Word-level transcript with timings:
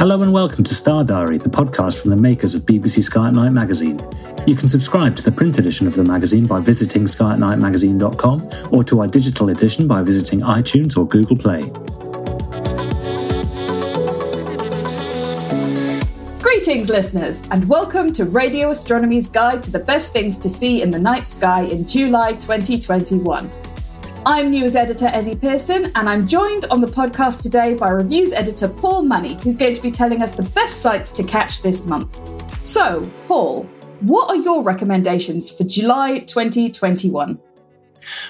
Hello 0.00 0.22
and 0.22 0.32
welcome 0.32 0.64
to 0.64 0.74
Star 0.74 1.04
Diary, 1.04 1.36
the 1.36 1.50
podcast 1.50 2.00
from 2.00 2.08
the 2.08 2.16
makers 2.16 2.54
of 2.54 2.62
BBC 2.62 3.02
Sky 3.02 3.28
at 3.28 3.34
Night 3.34 3.50
magazine. 3.50 4.00
You 4.46 4.56
can 4.56 4.66
subscribe 4.66 5.14
to 5.16 5.22
the 5.22 5.30
print 5.30 5.58
edition 5.58 5.86
of 5.86 5.94
the 5.94 6.04
magazine 6.04 6.46
by 6.46 6.60
visiting 6.60 7.02
skyatnightmagazine.com 7.02 8.48
or 8.72 8.82
to 8.82 9.00
our 9.02 9.06
digital 9.06 9.50
edition 9.50 9.86
by 9.86 10.00
visiting 10.00 10.40
iTunes 10.40 10.96
or 10.96 11.06
Google 11.06 11.36
Play. 11.36 11.68
Greetings, 16.40 16.88
listeners, 16.88 17.42
and 17.50 17.68
welcome 17.68 18.10
to 18.14 18.24
Radio 18.24 18.70
Astronomy's 18.70 19.28
guide 19.28 19.62
to 19.64 19.70
the 19.70 19.80
best 19.80 20.14
things 20.14 20.38
to 20.38 20.48
see 20.48 20.80
in 20.80 20.90
the 20.90 20.98
night 20.98 21.28
sky 21.28 21.64
in 21.64 21.86
July 21.86 22.32
2021. 22.32 23.50
I'm 24.26 24.50
news 24.50 24.76
editor 24.76 25.06
Ezzy 25.06 25.40
Pearson, 25.40 25.90
and 25.94 26.06
I'm 26.06 26.28
joined 26.28 26.66
on 26.66 26.82
the 26.82 26.86
podcast 26.86 27.42
today 27.42 27.72
by 27.72 27.88
reviews 27.88 28.34
editor 28.34 28.68
Paul 28.68 29.02
Money, 29.02 29.38
who's 29.42 29.56
going 29.56 29.72
to 29.72 29.80
be 29.80 29.90
telling 29.90 30.20
us 30.20 30.32
the 30.32 30.42
best 30.42 30.82
sights 30.82 31.10
to 31.12 31.22
catch 31.22 31.62
this 31.62 31.86
month. 31.86 32.18
So, 32.62 33.10
Paul, 33.26 33.62
what 34.00 34.28
are 34.28 34.36
your 34.36 34.62
recommendations 34.62 35.50
for 35.50 35.64
July 35.64 36.18
2021? 36.18 37.38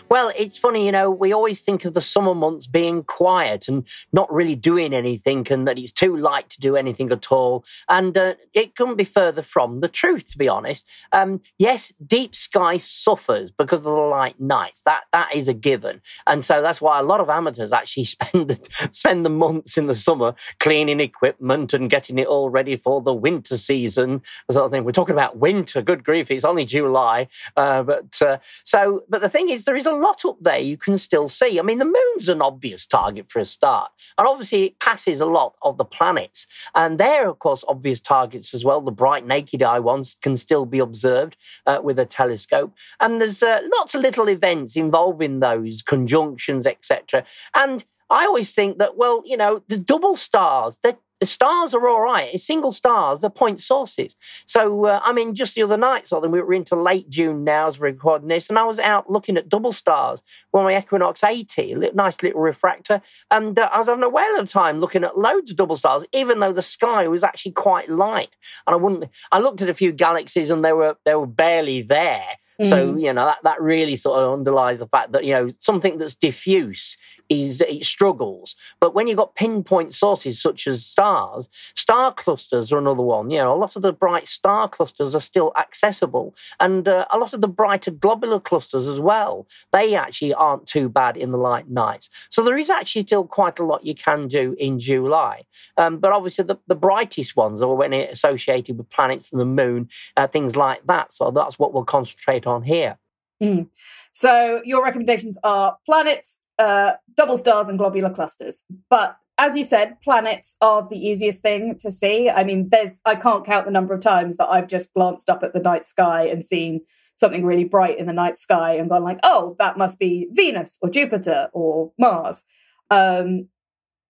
Well, 0.08 0.32
it's 0.36 0.58
funny, 0.58 0.86
you 0.86 0.92
know, 0.92 1.10
we 1.10 1.32
always 1.32 1.60
think 1.60 1.84
of 1.84 1.94
the 1.94 2.00
summer 2.00 2.34
months 2.34 2.66
being 2.66 3.02
quiet 3.04 3.68
and 3.68 3.86
not 4.12 4.32
really 4.32 4.54
doing 4.54 4.92
anything, 4.92 5.46
and 5.50 5.66
that 5.66 5.78
it's 5.78 5.92
too 5.92 6.16
light 6.16 6.48
to 6.50 6.60
do 6.60 6.76
anything 6.76 7.12
at 7.12 7.30
all. 7.32 7.64
And 7.88 8.16
uh, 8.16 8.34
it 8.54 8.76
couldn't 8.76 8.96
be 8.96 9.04
further 9.04 9.42
from 9.42 9.80
the 9.80 9.88
truth, 9.88 10.30
to 10.32 10.38
be 10.38 10.48
honest. 10.48 10.86
Um, 11.12 11.40
yes, 11.58 11.92
deep 12.06 12.34
sky 12.34 12.76
suffers 12.76 13.50
because 13.50 13.80
of 13.80 13.84
the 13.84 13.90
light 13.90 14.40
nights. 14.40 14.82
That 14.82 15.04
that 15.12 15.34
is 15.34 15.48
a 15.48 15.54
given, 15.54 16.00
and 16.26 16.44
so 16.44 16.62
that's 16.62 16.80
why 16.80 16.98
a 16.98 17.02
lot 17.02 17.20
of 17.20 17.28
amateurs 17.28 17.72
actually 17.72 18.04
spend 18.16 18.48
the, 18.48 18.88
spend 18.90 19.24
the 19.24 19.30
months 19.30 19.76
in 19.78 19.86
the 19.86 19.94
summer 19.94 20.34
cleaning 20.58 21.00
equipment 21.00 21.72
and 21.72 21.90
getting 21.90 22.18
it 22.18 22.26
all 22.26 22.50
ready 22.50 22.76
for 22.76 23.00
the 23.02 23.14
winter 23.14 23.56
season. 23.56 24.22
Sort 24.50 24.66
of 24.66 24.70
thing. 24.72 24.84
We're 24.84 24.92
talking 24.92 25.14
about 25.14 25.38
winter. 25.38 25.82
Good 25.82 26.04
grief, 26.04 26.30
it's 26.30 26.44
only 26.44 26.64
July, 26.64 27.28
uh, 27.56 27.82
but 27.82 28.20
uh, 28.22 28.38
so. 28.64 29.04
But 29.08 29.20
the 29.20 29.28
thing 29.28 29.48
is 29.48 29.59
is 29.60 29.64
there 29.64 29.76
is 29.76 29.86
a 29.86 29.92
lot 29.92 30.24
up 30.24 30.38
there 30.40 30.58
you 30.58 30.76
can 30.76 30.98
still 30.98 31.28
see. 31.28 31.58
I 31.58 31.62
mean, 31.62 31.78
the 31.78 31.84
moon's 31.84 32.28
an 32.28 32.42
obvious 32.42 32.86
target 32.86 33.30
for 33.30 33.38
a 33.38 33.44
start. 33.44 33.90
And 34.18 34.26
obviously, 34.26 34.64
it 34.64 34.80
passes 34.80 35.20
a 35.20 35.26
lot 35.26 35.54
of 35.62 35.76
the 35.76 35.84
planets. 35.84 36.46
And 36.74 36.98
they're, 36.98 37.28
of 37.28 37.38
course, 37.38 37.64
obvious 37.68 38.00
targets 38.00 38.54
as 38.54 38.64
well. 38.64 38.80
The 38.80 38.90
bright 38.90 39.26
naked 39.26 39.62
eye 39.62 39.78
ones 39.78 40.16
can 40.22 40.36
still 40.36 40.66
be 40.66 40.78
observed 40.78 41.36
uh, 41.66 41.80
with 41.82 41.98
a 41.98 42.06
telescope. 42.06 42.72
And 43.00 43.20
there's 43.20 43.42
uh, 43.42 43.60
lots 43.78 43.94
of 43.94 44.02
little 44.02 44.28
events 44.28 44.76
involving 44.76 45.40
those 45.40 45.82
conjunctions, 45.82 46.66
etc. 46.66 47.24
And 47.54 47.84
I 48.10 48.26
always 48.26 48.52
think 48.52 48.78
that, 48.78 48.96
well, 48.96 49.22
you 49.24 49.36
know, 49.36 49.62
the 49.68 49.76
double 49.76 50.16
stars, 50.16 50.78
the 50.82 51.26
stars 51.26 51.74
are 51.74 51.86
all 51.86 52.00
right. 52.00 52.30
It's 52.32 52.44
single 52.44 52.72
stars, 52.72 53.20
they're 53.20 53.30
point 53.30 53.60
sources. 53.60 54.16
So, 54.46 54.86
uh, 54.86 55.00
I 55.04 55.12
mean, 55.12 55.34
just 55.34 55.54
the 55.54 55.62
other 55.62 55.76
night, 55.76 56.06
so 56.06 56.18
then 56.18 56.30
we 56.30 56.40
were 56.40 56.54
into 56.54 56.74
late 56.74 57.08
June 57.10 57.44
now 57.44 57.68
as 57.68 57.78
we're 57.78 57.88
recording 57.88 58.28
this, 58.28 58.48
and 58.48 58.58
I 58.58 58.64
was 58.64 58.80
out 58.80 59.10
looking 59.10 59.36
at 59.36 59.48
double 59.48 59.72
stars 59.72 60.22
with 60.52 60.64
my 60.64 60.78
Equinox 60.78 61.22
80, 61.22 61.72
a 61.72 61.92
nice 61.92 62.22
little 62.22 62.40
refractor, 62.40 63.02
and 63.30 63.58
uh, 63.58 63.68
I 63.70 63.78
was 63.78 63.88
having 63.88 64.02
a 64.02 64.08
whale 64.08 64.40
of 64.40 64.48
time 64.48 64.80
looking 64.80 65.04
at 65.04 65.18
loads 65.18 65.50
of 65.50 65.58
double 65.58 65.76
stars, 65.76 66.04
even 66.12 66.40
though 66.40 66.52
the 66.52 66.62
sky 66.62 67.06
was 67.06 67.22
actually 67.22 67.52
quite 67.52 67.90
light. 67.90 68.34
And 68.66 68.74
I 68.74 68.76
wouldn't, 68.76 69.04
I 69.30 69.40
looked 69.40 69.60
at 69.60 69.68
a 69.68 69.74
few 69.74 69.92
galaxies 69.92 70.50
and 70.50 70.64
they 70.64 70.72
were, 70.72 70.96
they 71.04 71.14
were 71.14 71.26
barely 71.26 71.82
there. 71.82 72.24
So, 72.62 72.92
mm. 72.92 73.00
you 73.00 73.12
know, 73.14 73.24
that, 73.24 73.38
that 73.44 73.62
really 73.62 73.96
sort 73.96 74.18
of 74.18 74.34
underlies 74.34 74.80
the 74.80 74.86
fact 74.86 75.12
that, 75.12 75.24
you 75.24 75.32
know, 75.32 75.50
something 75.58 75.96
that's 75.96 76.14
diffuse 76.14 76.98
is 77.30 77.60
it 77.60 77.84
struggles. 77.84 78.56
But 78.80 78.94
when 78.94 79.06
you've 79.06 79.16
got 79.16 79.36
pinpoint 79.36 79.94
sources 79.94 80.42
such 80.42 80.66
as 80.66 80.84
stars, 80.84 81.48
star 81.74 82.12
clusters 82.12 82.72
are 82.72 82.78
another 82.78 83.02
one. 83.02 83.30
You 83.30 83.38
know, 83.38 83.54
a 83.54 83.56
lot 83.56 83.76
of 83.76 83.82
the 83.82 83.92
bright 83.92 84.26
star 84.26 84.68
clusters 84.68 85.14
are 85.14 85.20
still 85.20 85.52
accessible. 85.56 86.34
And 86.58 86.88
uh, 86.88 87.06
a 87.10 87.18
lot 87.18 87.32
of 87.32 87.40
the 87.40 87.48
brighter 87.48 87.92
globular 87.92 88.40
clusters 88.40 88.86
as 88.88 89.00
well, 89.00 89.46
they 89.72 89.94
actually 89.94 90.34
aren't 90.34 90.66
too 90.66 90.88
bad 90.88 91.16
in 91.16 91.30
the 91.30 91.38
light 91.38 91.70
nights. 91.70 92.10
So 92.28 92.42
there 92.42 92.58
is 92.58 92.68
actually 92.68 93.02
still 93.02 93.24
quite 93.24 93.58
a 93.58 93.64
lot 93.64 93.86
you 93.86 93.94
can 93.94 94.26
do 94.28 94.56
in 94.58 94.80
July. 94.80 95.44
Um, 95.76 95.98
but 95.98 96.12
obviously, 96.12 96.44
the, 96.44 96.56
the 96.66 96.74
brightest 96.74 97.36
ones 97.36 97.62
are 97.62 97.74
when 97.74 97.92
it's 97.92 98.12
associated 98.12 98.76
with 98.76 98.90
planets 98.90 99.30
and 99.30 99.40
the 99.40 99.44
moon, 99.44 99.88
uh, 100.16 100.26
things 100.26 100.56
like 100.56 100.84
that. 100.86 101.14
So 101.14 101.30
that's 101.30 101.58
what 101.58 101.72
we'll 101.72 101.84
concentrate 101.84 102.46
on 102.46 102.62
here. 102.62 102.98
Mm. 103.42 103.68
So 104.12 104.60
your 104.64 104.84
recommendations 104.84 105.38
are 105.42 105.78
planets, 105.86 106.40
uh, 106.60 106.92
double 107.16 107.38
stars, 107.38 107.68
and 107.68 107.78
globular 107.78 108.10
clusters. 108.10 108.64
But 108.90 109.16
as 109.38 109.56
you 109.56 109.64
said, 109.64 109.98
planets 110.02 110.56
are 110.60 110.86
the 110.88 110.98
easiest 110.98 111.40
thing 111.40 111.78
to 111.80 111.90
see. 111.90 112.28
I 112.28 112.44
mean, 112.44 112.68
there's 112.70 113.00
I 113.06 113.14
can't 113.16 113.44
count 113.44 113.64
the 113.64 113.72
number 113.72 113.94
of 113.94 114.00
times 114.00 114.36
that 114.36 114.48
I've 114.48 114.68
just 114.68 114.92
glanced 114.92 115.30
up 115.30 115.42
at 115.42 115.54
the 115.54 115.60
night 115.60 115.86
sky 115.86 116.26
and 116.26 116.44
seen 116.44 116.82
something 117.16 117.44
really 117.44 117.64
bright 117.64 117.98
in 117.98 118.06
the 118.06 118.12
night 118.12 118.38
sky 118.38 118.74
and 118.74 118.90
gone 118.90 119.02
like, 119.02 119.18
oh, 119.22 119.56
that 119.58 119.78
must 119.78 119.98
be 119.98 120.28
Venus 120.32 120.78
or 120.82 120.90
Jupiter 120.90 121.48
or 121.54 121.92
Mars. 121.98 122.44
Um, 122.90 123.48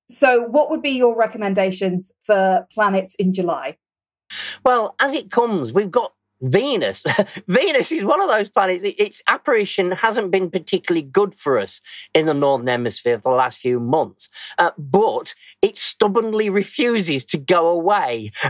so, 0.08 0.42
what 0.42 0.70
would 0.70 0.82
be 0.82 0.90
your 0.90 1.16
recommendations 1.16 2.12
for 2.24 2.66
planets 2.72 3.14
in 3.14 3.32
July? 3.32 3.76
Well, 4.64 4.96
as 4.98 5.14
it 5.14 5.30
comes, 5.30 5.72
we've 5.72 5.90
got 5.90 6.12
Venus. 6.42 7.02
Venus 7.48 7.92
is 7.92 8.04
one 8.04 8.20
of 8.20 8.28
those 8.28 8.48
planets. 8.48 8.84
Its 8.84 9.22
apparition 9.26 9.92
hasn't 9.92 10.30
been 10.30 10.50
particularly 10.50 11.02
good 11.02 11.34
for 11.34 11.58
us 11.58 11.80
in 12.14 12.26
the 12.26 12.34
Northern 12.34 12.66
Hemisphere 12.66 13.18
for 13.18 13.32
the 13.32 13.38
last 13.38 13.58
few 13.58 13.78
months, 13.78 14.28
uh, 14.58 14.70
but 14.78 15.34
it 15.62 15.76
stubbornly 15.76 16.50
refuses 16.50 17.24
to 17.26 17.38
go 17.38 17.68
away. 17.68 18.30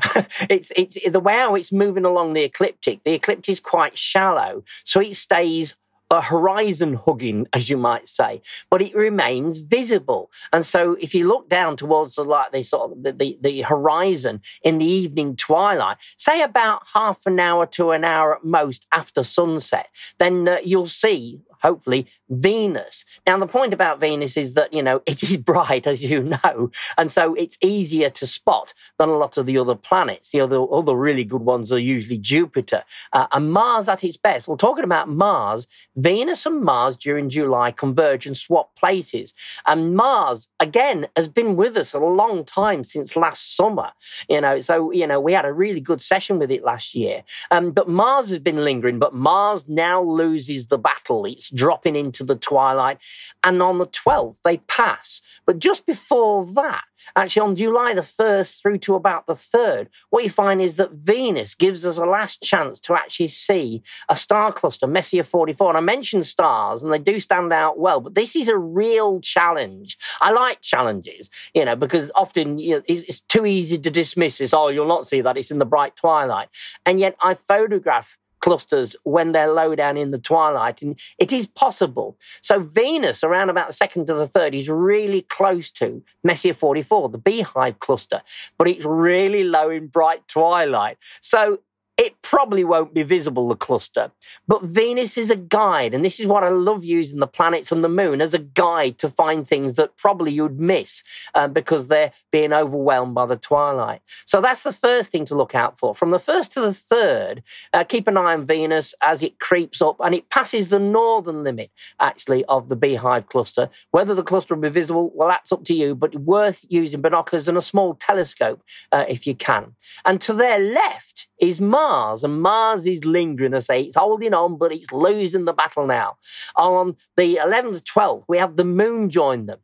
it's, 0.49 0.73
it's 0.77 0.99
the 1.11 1.21
way 1.21 1.35
how 1.35 1.55
it's 1.55 1.73
moving 1.73 2.05
along 2.05 2.35
the 2.35 2.43
ecliptic. 2.43 3.03
The 3.05 3.15
ecliptic 3.15 3.53
is 3.53 3.61
quite 3.61 3.99
shallow, 3.99 4.63
so 4.85 5.01
it 5.01 5.17
stays 5.17 5.75
a 6.11 6.21
horizon 6.21 6.95
hugging, 6.95 7.47
as 7.53 7.71
you 7.71 7.77
might 7.77 8.09
say, 8.09 8.43
but 8.69 8.83
it 8.83 8.95
remains 8.95 9.59
visible. 9.59 10.31
And 10.53 10.67
so 10.67 10.97
if 11.01 11.15
you 11.15 11.29
look 11.29 11.49
down 11.49 11.77
towards 11.77 12.17
the, 12.17 12.25
like 12.25 12.53
the 12.53 12.63
sort 12.63 12.91
of 12.91 13.03
the, 13.03 13.13
the, 13.13 13.39
the 13.41 13.61
horizon 13.63 14.41
in 14.63 14.79
the 14.79 14.87
evening 14.87 15.37
twilight, 15.37 15.99
say 16.17 16.43
about 16.43 16.83
half 16.95 17.27
an 17.27 17.39
hour 17.39 17.67
to 17.67 17.93
an 17.93 18.05
hour 18.05 18.37
at 18.37 18.45
most 18.45 18.87
after 18.93 19.23
sunset, 19.23 19.89
then 20.19 20.49
uh, 20.49 20.59
you'll 20.65 20.87
see 20.87 21.41
hopefully 21.63 22.07
Venus. 22.29 23.05
Now, 23.27 23.39
the 23.39 23.47
point 23.47 23.73
about 23.73 24.01
Venus 24.01 24.37
is 24.37 24.55
that, 24.55 24.73
you 24.73 24.83
know, 24.83 25.03
it 25.07 25.23
is 25.23 25.37
bright, 25.37 25.87
as 25.87 26.03
you 26.03 26.23
know, 26.23 26.71
and 26.97 27.11
so 27.11 27.35
it's 27.35 27.59
easier 27.61 28.11
to 28.11 28.27
spot 28.27 28.73
than 28.99 29.09
a 29.09 29.17
lot 29.17 29.37
of 29.37 29.47
the 29.47 29.59
other 29.59 29.75
planets. 29.75 30.31
The 30.31 30.41
other, 30.41 30.61
other 30.73 30.95
really 30.95 31.25
good 31.25 31.43
ones 31.43 31.73
are 31.73 31.79
usually 31.79 32.19
Jupiter 32.19 32.85
uh, 33.13 33.27
and 33.33 33.53
Mars 33.53 33.89
at 33.89 34.05
its 34.05 34.17
best. 34.17 34.49
Well, 34.49 34.57
talking 34.57 34.85
about 34.85 35.09
Mars, 35.09 35.67
Venus 35.97 36.47
and 36.47 36.63
Mars 36.63 36.97
during 36.97 37.29
July 37.29 37.73
converge 37.73 38.27
and 38.27 38.37
swap 38.37 38.75
places. 38.77 39.35
And 39.67 39.97
Mars, 39.97 40.49
again, 40.61 41.09
has 41.17 41.29
been 41.29 41.57
with 41.57 41.77
us 41.77 41.93
a 41.93 41.99
long 41.99 42.45
time 42.45 42.85
since 42.85 43.17
last 43.17 43.57
summer, 43.57 43.91
you 44.29 44.41
know, 44.41 44.61
so, 44.61 44.91
you 44.93 45.07
know, 45.07 45.21
we 45.21 45.33
had 45.33 45.45
a 45.45 45.53
really 45.53 45.81
good 45.81 46.01
session 46.01 46.39
with 46.39 46.51
it 46.51 46.63
last 46.63 46.95
year. 46.95 47.23
Um, 47.51 47.73
but 47.73 47.89
Mars 47.89 48.29
has 48.31 48.39
been 48.39 48.65
lingering, 48.65 48.99
but 48.99 49.15
Mars 49.15 49.69
now 49.69 50.03
loses 50.03 50.67
the 50.67 50.79
battle. 50.79 51.25
It's 51.27 51.50
dropping 51.51 51.97
into 51.97 52.25
the 52.25 52.37
twilight. 52.37 52.99
And 53.45 53.63
on 53.63 53.79
the 53.79 53.87
12th, 53.87 54.37
they 54.45 54.59
pass. 54.59 55.23
But 55.47 55.59
just 55.59 55.87
before 55.87 56.47
that, 56.47 56.85
actually 57.17 57.43
on 57.43 57.57
July 57.57 57.95
the 57.95 58.03
1st 58.03 58.61
through 58.61 58.79
to 58.79 58.95
about 58.95 59.27
the 59.27 59.35
3rd, 59.35 59.89
what 60.11 60.25
you 60.25 60.31
find 60.31 60.61
is 60.61 60.77
that 60.77 60.93
Venus 60.93 61.55
gives 61.55 61.85
us 61.85 61.97
a 61.97 62.05
last 62.05 62.43
chance 62.43 62.81
to 62.81 62.95
actually 62.95 63.29
see 63.29 63.83
a 64.09 64.17
star 64.17 64.53
cluster, 64.53 64.87
Messier 64.87 65.23
44. 65.23 65.71
And 65.71 65.79
I 65.79 65.81
mentioned 65.81 66.27
stars, 66.27 66.83
and 66.83 66.93
they 66.93 66.99
do 66.99 67.19
stand 67.19 67.53
out 67.53 67.79
well, 67.79 68.01
but 68.01 68.15
this 68.15 68.37
is 68.37 68.49
a 68.49 68.57
real 68.57 69.21
challenge. 69.21 69.99
I 70.21 70.31
like 70.31 70.61
challenges, 70.61 71.31
you 71.55 71.65
know, 71.65 71.77
because 71.77 72.13
often 72.15 72.59
you 72.59 72.77
know, 72.77 72.83
it's, 72.87 73.03
it's 73.03 73.21
too 73.23 73.47
easy 73.47 73.79
to 73.79 73.91
dismiss 73.91 74.39
this. 74.39 74.55
Oh, 74.55 74.69
you'll 74.69 74.87
not 74.87 75.07
see 75.07 75.21
that. 75.21 75.37
It's 75.37 75.51
in 75.51 75.59
the 75.59 75.65
bright 75.65 75.97
twilight. 75.97 76.49
And 76.87 77.01
yet 77.01 77.17
I 77.21 77.35
photograph 77.35 78.19
clusters 78.41 78.97
when 79.05 79.33
they're 79.33 79.53
low 79.53 79.75
down 79.75 79.97
in 79.97 80.11
the 80.11 80.19
twilight. 80.19 80.83
And 80.83 80.99
it 81.19 81.33
is 81.33 81.47
possible. 81.47 82.19
So 82.41 82.61
Venus, 82.61 83.23
around 83.23 83.51
about 83.51 83.69
the 83.69 83.73
second 83.73 84.07
to 84.07 84.15
the 84.15 84.27
third, 84.27 84.55
is 84.55 84.69
really 84.69 85.23
close 85.23 85.71
to 85.73 86.03
Messier 86.25 86.55
44, 86.55 87.09
the 87.11 87.19
beehive 87.19 87.79
cluster, 87.81 88.23
but 88.59 88.69
it's 88.69 88.85
really 88.85 89.45
low 89.45 89.71
in 89.71 89.87
bright 89.87 90.27
twilight. 90.29 90.99
So 91.21 91.61
it 92.01 92.23
probably 92.23 92.65
won't 92.65 92.95
be 92.95 93.03
visible, 93.03 93.47
the 93.47 93.55
cluster. 93.55 94.11
But 94.49 94.63
Venus 94.63 95.19
is 95.19 95.31
a 95.31 95.37
guide, 95.37 95.93
and 95.93 96.03
this 96.03 96.19
is 96.19 96.27
what 96.27 96.43
I 96.43 96.49
love 96.49 96.83
using 96.83 97.21
the 97.21 97.27
planets 97.27 97.71
and 97.71 97.85
the 97.85 97.91
moon 97.91 98.23
as 98.23 98.33
a 98.33 98.39
guide 98.39 98.97
to 99.01 99.11
find 99.11 99.47
things 99.47 99.75
that 99.75 99.99
probably 99.99 100.33
you'd 100.33 100.59
miss 100.59 101.03
um, 101.35 101.53
because 101.53 101.89
they're 101.89 102.11
being 102.33 102.55
overwhelmed 102.55 103.15
by 103.15 103.27
the 103.27 103.37
twilight. 103.37 104.01
So 104.25 104.41
that's 104.41 104.63
the 104.63 104.73
first 104.73 105.11
thing 105.11 105.27
to 105.27 105.35
look 105.35 105.55
out 105.55 105.79
for. 105.79 105.95
From 105.95 106.11
the 106.11 106.19
first 106.19 106.53
to 106.53 106.63
the 106.63 106.73
third, 106.73 107.43
uh, 107.75 107.85
keep 107.85 108.09
an 108.09 108.17
eye 108.17 108.33
on 108.33 108.47
Venus 108.47 108.95
as 109.03 109.23
it 109.23 109.39
creeps 109.39 109.83
up 109.83 109.97
and 110.01 110.15
it 110.15 110.31
passes 110.31 110.71
the 110.71 110.79
northern 110.79 111.45
limit, 111.45 111.71
actually, 112.01 112.47
of 112.47 112.71
the 112.71 112.77
beehive 112.77 113.27
cluster. 113.27 113.69
Whether 113.91 114.15
the 114.15 114.23
cluster 114.23 114.55
will 114.55 114.63
be 114.63 114.71
visible, 114.71 115.13
well, 115.15 115.29
that's 115.29 115.53
up 115.53 115.65
to 115.65 115.75
you, 115.75 115.95
but 115.95 116.15
worth 116.15 116.65
using 116.71 117.03
binoculars 117.03 117.47
and 117.47 117.59
a 117.59 117.63
small 117.63 117.95
telescope 117.97 118.63
uh, 118.91 119.05
if 119.07 119.27
you 119.27 119.35
can. 119.35 119.75
And 120.07 120.19
to 120.23 120.33
their 120.33 120.59
left, 120.59 121.27
is 121.41 121.61
Mars, 121.61 121.90
and 121.91 122.43
Mars 122.43 122.87
is 122.87 123.05
lingering. 123.05 123.55
I 123.55 123.61
say 123.61 123.83
it's 123.83 123.97
holding 123.97 124.35
on, 124.35 124.59
but 124.59 124.73
it's 124.73 124.93
losing 124.93 125.45
the 125.45 125.53
battle 125.53 125.87
now. 125.87 126.17
On 126.57 126.97
the 127.17 127.37
11th, 127.37 127.83
12th, 127.83 128.25
we 128.29 128.39
have 128.39 128.57
the 128.57 128.65
moon 128.65 129.11
join 129.11 129.47
them. 129.47 129.59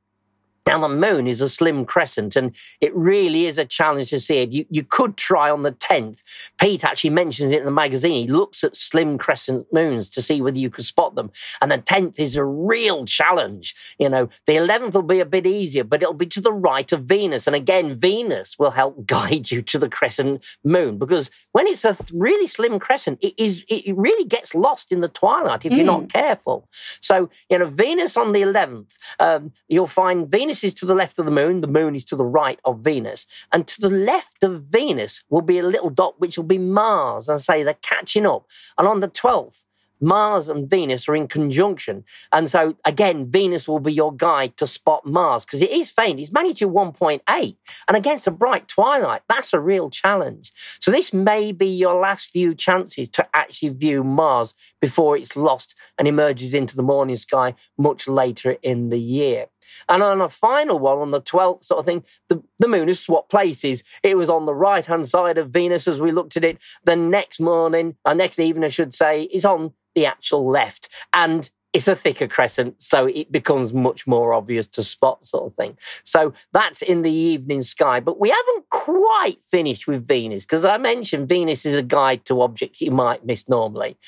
Now, 0.67 0.81
the 0.81 0.89
moon 0.89 1.29
is 1.29 1.41
a 1.41 1.49
slim 1.49 1.85
crescent, 1.85 2.35
and 2.35 2.55
it 2.81 2.95
really 2.95 3.47
is 3.47 3.57
a 3.57 3.65
challenge 3.65 4.11
to 4.11 4.19
see 4.19 4.39
it. 4.39 4.51
You, 4.51 4.67
you 4.69 4.83
could 4.83 5.17
try 5.17 5.49
on 5.49 5.63
the 5.63 5.71
10th. 5.71 6.23
Pete 6.61 6.85
actually 6.85 7.11
mentions 7.11 7.53
it 7.53 7.61
in 7.61 7.65
the 7.65 7.71
magazine. 7.71 8.27
He 8.27 8.33
looks 8.33 8.65
at 8.65 8.75
slim 8.75 9.17
crescent 9.17 9.73
moons 9.73 10.09
to 10.11 10.23
see 10.23 10.43
whether 10.43 10.59
you 10.59 10.69
can 10.69 10.83
spot 10.83 11.15
them. 11.15 11.31
And 11.61 11.71
the 11.71 11.79
10th 11.79 12.19
is 12.19 12.35
a 12.35 12.45
real 12.45 13.05
challenge. 13.05 13.77
You 14.01 14.09
know, 14.09 14.29
the 14.47 14.55
11th 14.55 14.95
will 14.95 15.03
be 15.03 15.21
a 15.21 15.25
bit 15.25 15.47
easier, 15.47 15.85
but 15.85 16.03
it'll 16.03 16.15
be 16.15 16.27
to 16.27 16.41
the 16.41 16.53
right 16.53 16.91
of 16.91 17.05
Venus. 17.05 17.47
And 17.47 17.55
again, 17.55 17.97
Venus 17.97 18.59
will 18.59 18.73
help 18.73 19.07
guide 19.07 19.53
you 19.53 19.63
to 19.63 19.79
the 19.79 19.89
crescent 19.89 20.45
moon 20.65 20.99
because 20.99 21.31
when 21.53 21.69
it's 21.69 21.85
a 21.85 21.97
really 22.13 22.49
slim 22.49 22.81
crescent, 22.81 23.21
it 23.23 23.35
is 23.39 23.65
it 23.69 23.97
really 23.97 24.25
gets 24.25 24.55
lost 24.55 24.91
in 24.91 25.01
the 25.01 25.09
twilight 25.09 25.65
if 25.65 25.73
mm. 25.73 25.77
you're 25.77 25.87
not 25.87 26.03
mm. 26.03 26.13
careful. 26.13 26.69
So, 27.01 27.31
you 27.49 27.59
know, 27.59 27.67
Venus 27.67 28.17
on 28.17 28.33
the 28.33 28.43
11th, 28.43 28.97
um, 29.21 29.53
you'll 29.69 29.87
find 29.87 30.29
Venus 30.29 30.56
Venus 30.57 30.73
is 30.73 30.81
to 30.81 30.87
the 30.87 30.95
left 30.95 31.19
of 31.19 31.27
the 31.27 31.31
moon, 31.31 31.61
the 31.61 31.67
moon 31.67 31.95
is 31.95 32.05
to 32.07 32.17
the 32.17 32.25
right 32.25 32.59
of 32.65 32.79
Venus. 32.79 33.27
And 33.53 33.67
to 33.67 33.79
the 33.79 33.91
left 33.91 34.43
of 34.43 34.63
Venus 34.63 35.23
will 35.29 35.43
be 35.43 35.59
a 35.59 35.63
little 35.63 35.91
dot, 35.91 36.19
which 36.19 36.39
will 36.39 36.45
be 36.45 36.57
Mars. 36.57 37.29
And 37.29 37.43
say 37.43 37.63
they're 37.63 37.75
catching 37.83 38.25
up. 38.25 38.47
And 38.79 38.89
on 38.89 39.01
the 39.01 39.09
12th, 39.09 39.65
Mars 40.01 40.49
and 40.49 40.69
Venus 40.69 41.11
are 41.11 41.17
in 41.17 41.29
conjunction. 41.29 42.05
And 42.33 42.51
so, 42.51 42.75
again, 42.87 43.31
Venus 43.31 43.69
will 43.69 43.81
be 43.81 43.93
your 43.93 44.15
guide 44.15 44.57
to 44.57 44.67
spot 44.67 45.05
Mars 45.05 45.45
because 45.45 45.61
it 45.61 45.71
is 45.71 45.91
faint. 45.91 46.21
It's 46.21 46.33
magnitude 46.33 46.71
1.8. 46.71 47.57
And 47.87 47.97
against 47.97 48.27
a 48.27 48.31
bright 48.31 48.67
twilight, 48.67 49.23
that's 49.29 49.53
a 49.53 49.61
real 49.61 49.91
challenge. 49.91 50.55
So, 50.81 50.91
this 50.91 51.13
may 51.13 51.53
be 51.53 51.67
your 51.67 52.01
last 52.01 52.31
few 52.31 52.55
chances 52.55 53.11
to 53.11 53.27
actually 53.35 53.71
view 53.71 54.03
Mars 54.03 54.55
before 54.81 55.19
it's 55.19 55.37
lost 55.37 55.75
and 55.99 56.09
emerges 56.09 56.55
into 56.55 56.77
the 56.77 56.83
morning 56.83 57.17
sky 57.17 57.55
much 57.77 58.09
later 58.09 58.57
in 58.63 58.89
the 58.89 59.01
year. 59.01 59.49
And 59.89 60.03
on 60.03 60.21
a 60.21 60.29
final 60.29 60.79
one, 60.79 60.99
on 60.99 61.11
the 61.11 61.21
12th 61.21 61.65
sort 61.65 61.81
of 61.81 61.87
thing, 61.87 62.05
the, 62.29 62.43
the 62.59 62.69
moon 62.69 62.89
has 62.89 63.01
swapped 63.01 63.31
places. 63.31 63.83
It 64.03 64.17
was 64.17 64.29
on 64.29 64.47
the 64.47 64.55
right 64.55 64.85
hand 64.85 65.09
side 65.09 65.39
of 65.39 65.51
Venus 65.51 65.89
as 65.89 66.01
we 66.01 66.13
looked 66.13 66.37
at 66.37 66.45
it. 66.45 66.59
The 66.85 66.97
next 66.97 67.41
morning, 67.41 67.97
or 68.05 68.15
next 68.15 68.39
evening, 68.39 68.65
I 68.65 68.69
should 68.69 68.95
say, 68.95 69.23
is 69.23 69.45
on 69.45 69.73
the 69.95 70.07
actual 70.07 70.49
left. 70.49 70.89
And 71.13 71.51
it's 71.77 71.87
a 71.87 71.95
thicker 71.95 72.27
crescent, 72.27 72.81
so 72.81 73.05
it 73.05 73.31
becomes 73.31 73.75
much 73.75 74.07
more 74.07 74.33
obvious 74.33 74.67
to 74.67 74.83
spot, 74.83 75.23
sort 75.27 75.45
of 75.45 75.55
thing. 75.55 75.77
So 76.05 76.33
that's 76.53 76.81
in 76.81 77.03
the 77.03 77.13
evening 77.13 77.63
sky. 77.63 78.01
But 78.01 78.19
we 78.19 78.31
haven't 78.31 78.71
quite 78.71 79.37
finished 79.51 79.87
with 79.87 80.09
Venus, 80.09 80.47
because 80.47 80.65
I 80.65 80.79
mentioned 80.79 81.29
Venus 81.29 81.67
is 81.67 81.75
a 81.75 81.83
guide 81.83 82.25
to 82.25 82.41
objects 82.41 82.81
you 82.81 82.93
might 82.93 83.27
miss 83.27 83.47
normally. 83.47 83.99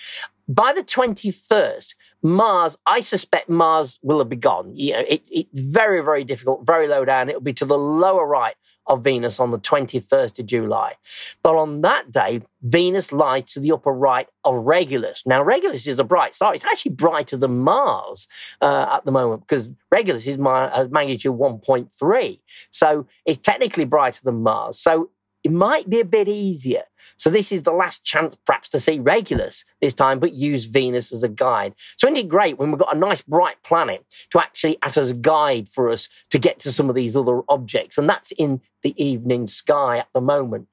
By 0.48 0.72
the 0.72 0.82
21st, 0.82 1.94
Mars, 2.22 2.78
I 2.86 3.00
suspect 3.00 3.50
Mars 3.50 3.98
will 4.02 4.20
have 4.20 4.30
begun. 4.30 4.74
You 4.74 4.94
know, 4.94 5.04
it, 5.06 5.28
it's 5.30 5.60
very, 5.60 6.02
very 6.02 6.24
difficult, 6.24 6.64
very 6.64 6.88
low 6.88 7.04
down. 7.04 7.28
It'll 7.28 7.42
be 7.42 7.52
to 7.52 7.66
the 7.66 7.76
lower 7.76 8.26
right 8.26 8.54
of 8.88 9.04
Venus 9.04 9.38
on 9.38 9.50
the 9.50 9.58
21st 9.58 10.38
of 10.38 10.46
July. 10.46 10.94
But 11.42 11.56
on 11.56 11.82
that 11.82 12.10
day, 12.10 12.42
Venus 12.62 13.12
lies 13.12 13.44
to 13.52 13.60
the 13.60 13.72
upper 13.72 13.92
right 13.92 14.28
of 14.44 14.54
Regulus. 14.64 15.22
Now, 15.26 15.42
Regulus 15.42 15.86
is 15.86 15.98
a 15.98 16.04
bright 16.04 16.34
star. 16.34 16.54
It's 16.54 16.64
actually 16.64 16.92
brighter 16.92 17.36
than 17.36 17.58
Mars 17.58 18.26
uh, 18.60 18.86
at 18.90 19.04
the 19.04 19.12
moment 19.12 19.42
because 19.42 19.68
Regulus 19.90 20.26
is 20.26 20.38
my, 20.38 20.64
uh, 20.70 20.88
magnitude 20.90 21.32
1.3. 21.32 22.40
So 22.70 23.06
it's 23.24 23.38
technically 23.38 23.84
brighter 23.84 24.20
than 24.24 24.42
Mars. 24.42 24.78
So 24.78 25.10
it 25.48 25.52
might 25.52 25.88
be 25.88 25.98
a 25.98 26.04
bit 26.04 26.28
easier. 26.28 26.82
So 27.16 27.30
this 27.30 27.50
is 27.52 27.62
the 27.62 27.72
last 27.72 28.04
chance 28.04 28.36
perhaps 28.44 28.68
to 28.68 28.78
see 28.78 28.98
Regulus 28.98 29.64
this 29.80 29.94
time, 29.94 30.18
but 30.18 30.34
use 30.34 30.66
Venus 30.66 31.10
as 31.10 31.22
a 31.22 31.28
guide. 31.28 31.74
So 31.96 32.06
isn't 32.06 32.18
it 32.18 32.28
great 32.28 32.58
when 32.58 32.70
we've 32.70 32.78
got 32.78 32.94
a 32.94 32.98
nice 32.98 33.22
bright 33.22 33.56
planet 33.62 34.04
to 34.30 34.40
actually 34.40 34.76
act 34.82 34.98
as 34.98 35.10
a 35.10 35.14
guide 35.14 35.70
for 35.70 35.88
us 35.88 36.10
to 36.28 36.38
get 36.38 36.58
to 36.60 36.72
some 36.72 36.90
of 36.90 36.94
these 36.94 37.16
other 37.16 37.40
objects? 37.48 37.96
And 37.96 38.10
that's 38.10 38.30
in 38.32 38.60
the 38.82 38.94
evening 39.02 39.46
sky 39.46 39.96
at 39.96 40.08
the 40.12 40.20
moment. 40.20 40.68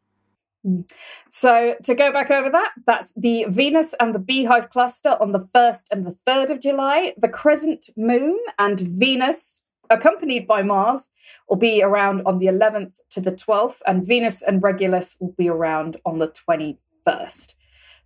Hmm. 0.66 0.81
So 1.31 1.75
to 1.83 1.95
go 1.95 2.12
back 2.12 2.30
over 2.30 2.50
that, 2.50 2.72
that's 2.86 3.13
the 3.13 3.45
Venus 3.48 3.94
and 4.01 4.13
the 4.13 4.19
Beehive 4.19 4.72
cluster 4.72 5.16
on 5.22 5.31
the 5.31 5.48
1st 5.56 5.86
and 5.89 6.06
the 6.06 6.18
3rd 6.27 6.51
of 6.51 6.60
July, 6.60 7.13
the 7.18 7.30
crescent 7.30 7.89
moon 7.95 8.38
and 8.60 8.77
Venus 8.81 9.62
accompanied 9.90 10.48
by 10.48 10.62
Mars, 10.62 11.10
will 11.50 11.58
be 11.58 11.82
around 11.82 12.22
on 12.26 12.40
the 12.40 12.48
11th 12.48 13.00
to 13.12 13.22
the 13.22 13.32
12th, 13.32 13.82
and 13.88 14.06
Venus 14.06 14.42
and 14.42 14.62
Regulus 14.62 15.18
will 15.20 15.34
be 15.38 15.50
around 15.50 15.98
on 16.06 16.20
the 16.20 16.28
21st. 16.28 17.56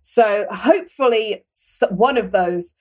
So 0.02 0.46
hopefully, 0.50 1.44
one 1.90 2.16
of 2.16 2.30
those 2.32 2.74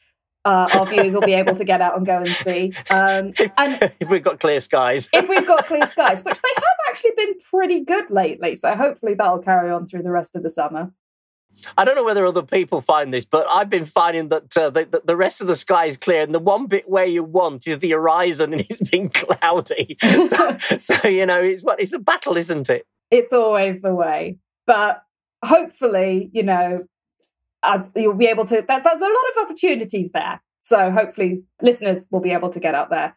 uh, 0.45 0.69
our 0.73 0.85
viewers 0.85 1.13
will 1.13 1.21
be 1.21 1.33
able 1.33 1.55
to 1.55 1.65
get 1.65 1.81
out 1.81 1.97
and 1.97 2.05
go 2.05 2.17
and 2.17 2.27
see. 2.27 2.73
Um, 2.89 3.33
and 3.57 3.91
if 3.99 4.09
we've 4.09 4.23
got 4.23 4.39
clear 4.39 4.61
skies, 4.61 5.09
if 5.13 5.27
we've 5.27 5.45
got 5.45 5.67
clear 5.67 5.85
skies, 5.85 6.23
which 6.23 6.41
they 6.41 6.49
have 6.55 6.63
actually 6.89 7.11
been 7.17 7.33
pretty 7.39 7.81
good 7.81 8.09
lately, 8.09 8.55
so 8.55 8.75
hopefully 8.75 9.13
that'll 9.13 9.39
carry 9.39 9.69
on 9.69 9.85
through 9.85 10.03
the 10.03 10.11
rest 10.11 10.35
of 10.35 10.43
the 10.43 10.49
summer. 10.49 10.91
I 11.77 11.85
don't 11.85 11.95
know 11.95 12.03
whether 12.03 12.25
other 12.25 12.43
people 12.43 12.81
find 12.81 13.13
this, 13.13 13.25
but 13.25 13.45
I've 13.49 13.69
been 13.69 13.85
finding 13.85 14.29
that 14.29 14.57
uh, 14.57 14.69
the, 14.69 15.01
the, 15.03 15.15
rest 15.15 15.41
of 15.41 15.47
the 15.47 15.55
sky 15.55 15.85
is 15.85 15.97
clear, 15.97 16.21
and 16.21 16.33
the 16.33 16.39
one 16.39 16.67
bit 16.67 16.89
where 16.89 17.05
you 17.05 17.23
want 17.23 17.67
is 17.67 17.79
the 17.79 17.91
horizon, 17.91 18.53
and 18.53 18.65
it's 18.69 18.89
been 18.89 19.09
cloudy. 19.09 19.97
so, 20.01 20.57
so, 20.79 21.07
you 21.07 21.25
know, 21.25 21.41
it's 21.41 21.63
what 21.63 21.79
it's 21.79 21.93
a 21.93 21.99
battle, 21.99 22.37
isn't 22.37 22.69
it? 22.69 22.85
It's 23.11 23.33
always 23.33 23.81
the 23.81 23.93
way, 23.93 24.37
but 24.67 25.03
hopefully, 25.43 26.29
you 26.33 26.43
know, 26.43 26.85
as 27.63 27.91
you'll 27.95 28.13
be 28.15 28.27
able 28.27 28.45
to. 28.45 28.63
There's 28.67 28.85
a 28.85 28.89
lot 28.89 29.01
of 29.35 29.43
opportunities 29.43 30.11
there, 30.11 30.41
so 30.61 30.91
hopefully, 30.91 31.43
listeners 31.61 32.07
will 32.11 32.21
be 32.21 32.31
able 32.31 32.49
to 32.49 32.59
get 32.59 32.75
out 32.75 32.89
there 32.89 33.15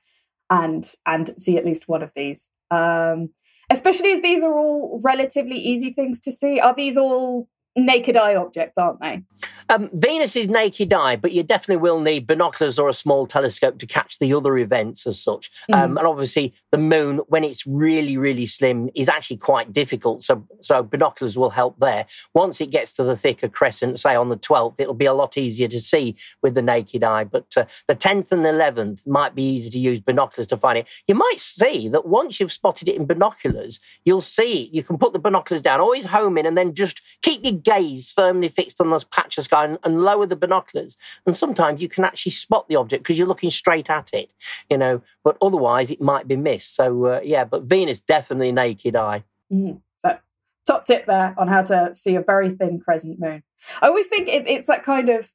and 0.50 0.90
and 1.06 1.34
see 1.40 1.56
at 1.56 1.64
least 1.64 1.88
one 1.88 2.02
of 2.02 2.10
these. 2.14 2.48
Um, 2.70 3.30
especially 3.70 4.12
as 4.12 4.22
these 4.22 4.44
are 4.44 4.56
all 4.56 5.00
relatively 5.02 5.56
easy 5.56 5.92
things 5.92 6.20
to 6.20 6.32
see. 6.32 6.60
Are 6.60 6.74
these 6.74 6.96
all 6.96 7.48
naked 7.76 8.16
eye 8.16 8.34
objects, 8.34 8.76
aren't 8.78 9.00
they? 9.00 9.22
Um, 9.68 9.88
Venus 9.92 10.36
is 10.36 10.48
naked 10.48 10.92
eye, 10.92 11.16
but 11.16 11.32
you 11.32 11.42
definitely 11.42 11.80
will 11.80 12.00
need 12.00 12.26
binoculars 12.26 12.78
or 12.78 12.88
a 12.88 12.94
small 12.94 13.26
telescope 13.26 13.78
to 13.78 13.86
catch 13.86 14.18
the 14.18 14.34
other 14.34 14.58
events 14.58 15.06
as 15.06 15.18
such. 15.18 15.50
Mm. 15.70 15.74
Um, 15.74 15.98
and 15.98 16.06
obviously, 16.06 16.54
the 16.70 16.78
moon, 16.78 17.20
when 17.28 17.44
it's 17.44 17.66
really, 17.66 18.16
really 18.16 18.46
slim, 18.46 18.90
is 18.94 19.08
actually 19.08 19.38
quite 19.38 19.72
difficult. 19.72 20.22
So, 20.22 20.46
so 20.60 20.82
binoculars 20.82 21.36
will 21.36 21.50
help 21.50 21.78
there. 21.80 22.06
Once 22.34 22.60
it 22.60 22.70
gets 22.70 22.92
to 22.94 23.04
the 23.04 23.16
thicker 23.16 23.48
crescent, 23.48 23.98
say 23.98 24.14
on 24.14 24.28
the 24.28 24.36
12th, 24.36 24.76
it'll 24.78 24.94
be 24.94 25.06
a 25.06 25.14
lot 25.14 25.38
easier 25.38 25.68
to 25.68 25.80
see 25.80 26.16
with 26.42 26.54
the 26.54 26.62
naked 26.62 27.02
eye. 27.02 27.24
But 27.24 27.46
uh, 27.56 27.64
the 27.88 27.96
10th 27.96 28.32
and 28.32 28.44
the 28.44 28.50
11th 28.50 29.06
might 29.06 29.34
be 29.34 29.42
easy 29.42 29.70
to 29.70 29.78
use 29.78 30.00
binoculars 30.00 30.48
to 30.48 30.56
find 30.56 30.78
it. 30.78 30.88
You 31.08 31.14
might 31.14 31.40
see 31.40 31.88
that 31.88 32.06
once 32.06 32.38
you've 32.38 32.52
spotted 32.52 32.88
it 32.88 32.96
in 32.96 33.06
binoculars, 33.06 33.80
you'll 34.04 34.20
see 34.20 34.68
you 34.72 34.84
can 34.84 34.98
put 34.98 35.12
the 35.12 35.18
binoculars 35.18 35.62
down, 35.62 35.80
always 35.80 36.04
home 36.04 36.36
in, 36.36 36.46
and 36.46 36.58
then 36.58 36.74
just 36.74 37.00
keep 37.22 37.42
your 37.42 37.61
gaze 37.62 38.10
firmly 38.10 38.48
fixed 38.48 38.80
on 38.80 38.90
those 38.90 39.04
patch 39.04 39.38
of 39.38 39.44
sky 39.44 39.64
and, 39.64 39.78
and 39.84 40.02
lower 40.02 40.26
the 40.26 40.36
binoculars. 40.36 40.96
And 41.26 41.36
sometimes 41.36 41.80
you 41.80 41.88
can 41.88 42.04
actually 42.04 42.32
spot 42.32 42.68
the 42.68 42.76
object 42.76 43.02
because 43.02 43.18
you're 43.18 43.26
looking 43.26 43.50
straight 43.50 43.90
at 43.90 44.12
it, 44.12 44.32
you 44.70 44.78
know, 44.78 45.02
but 45.24 45.36
otherwise 45.40 45.90
it 45.90 46.00
might 46.00 46.28
be 46.28 46.36
missed. 46.36 46.74
So, 46.74 47.06
uh, 47.06 47.20
yeah, 47.22 47.44
but 47.44 47.62
Venus 47.62 48.00
definitely 48.00 48.52
naked 48.52 48.96
eye. 48.96 49.24
Mm-hmm. 49.52 49.78
So, 49.96 50.18
top 50.66 50.86
tip 50.86 51.06
there 51.06 51.34
on 51.38 51.48
how 51.48 51.62
to 51.62 51.94
see 51.94 52.14
a 52.14 52.22
very 52.22 52.50
thin 52.50 52.80
crescent 52.80 53.20
moon. 53.20 53.42
I 53.80 53.86
always 53.86 54.08
think 54.08 54.28
it, 54.28 54.46
it's 54.46 54.66
that 54.66 54.84
kind 54.84 55.08
of 55.08 55.30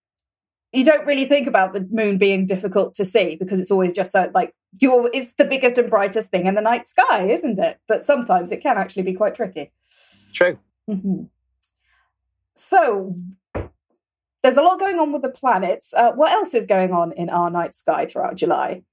you 0.73 0.83
don't 0.83 1.05
really 1.05 1.25
think 1.25 1.47
about 1.47 1.73
the 1.73 1.87
moon 1.91 2.17
being 2.17 2.45
difficult 2.45 2.93
to 2.95 3.05
see 3.05 3.35
because 3.35 3.59
it's 3.59 3.71
always 3.71 3.93
just 3.93 4.11
so 4.11 4.29
like 4.33 4.53
you're 4.81 5.09
it's 5.13 5.33
the 5.33 5.45
biggest 5.45 5.77
and 5.77 5.89
brightest 5.89 6.29
thing 6.29 6.45
in 6.45 6.55
the 6.55 6.61
night 6.61 6.87
sky 6.87 7.27
isn't 7.27 7.59
it 7.59 7.79
but 7.87 8.03
sometimes 8.03 8.51
it 8.51 8.57
can 8.57 8.77
actually 8.77 9.03
be 9.03 9.13
quite 9.13 9.33
tricky 9.33 9.71
true 10.33 10.57
mm-hmm. 10.89 11.23
So 12.57 13.15
there's 14.43 14.57
a 14.57 14.61
lot 14.61 14.79
going 14.79 14.99
on 14.99 15.11
with 15.11 15.21
the 15.21 15.29
planets. 15.29 15.93
Uh, 15.95 16.11
what 16.13 16.31
else 16.31 16.53
is 16.53 16.65
going 16.65 16.91
on 16.91 17.11
in 17.13 17.29
our 17.29 17.49
night 17.49 17.75
sky 17.75 18.05
throughout 18.05 18.35
July? 18.35 18.83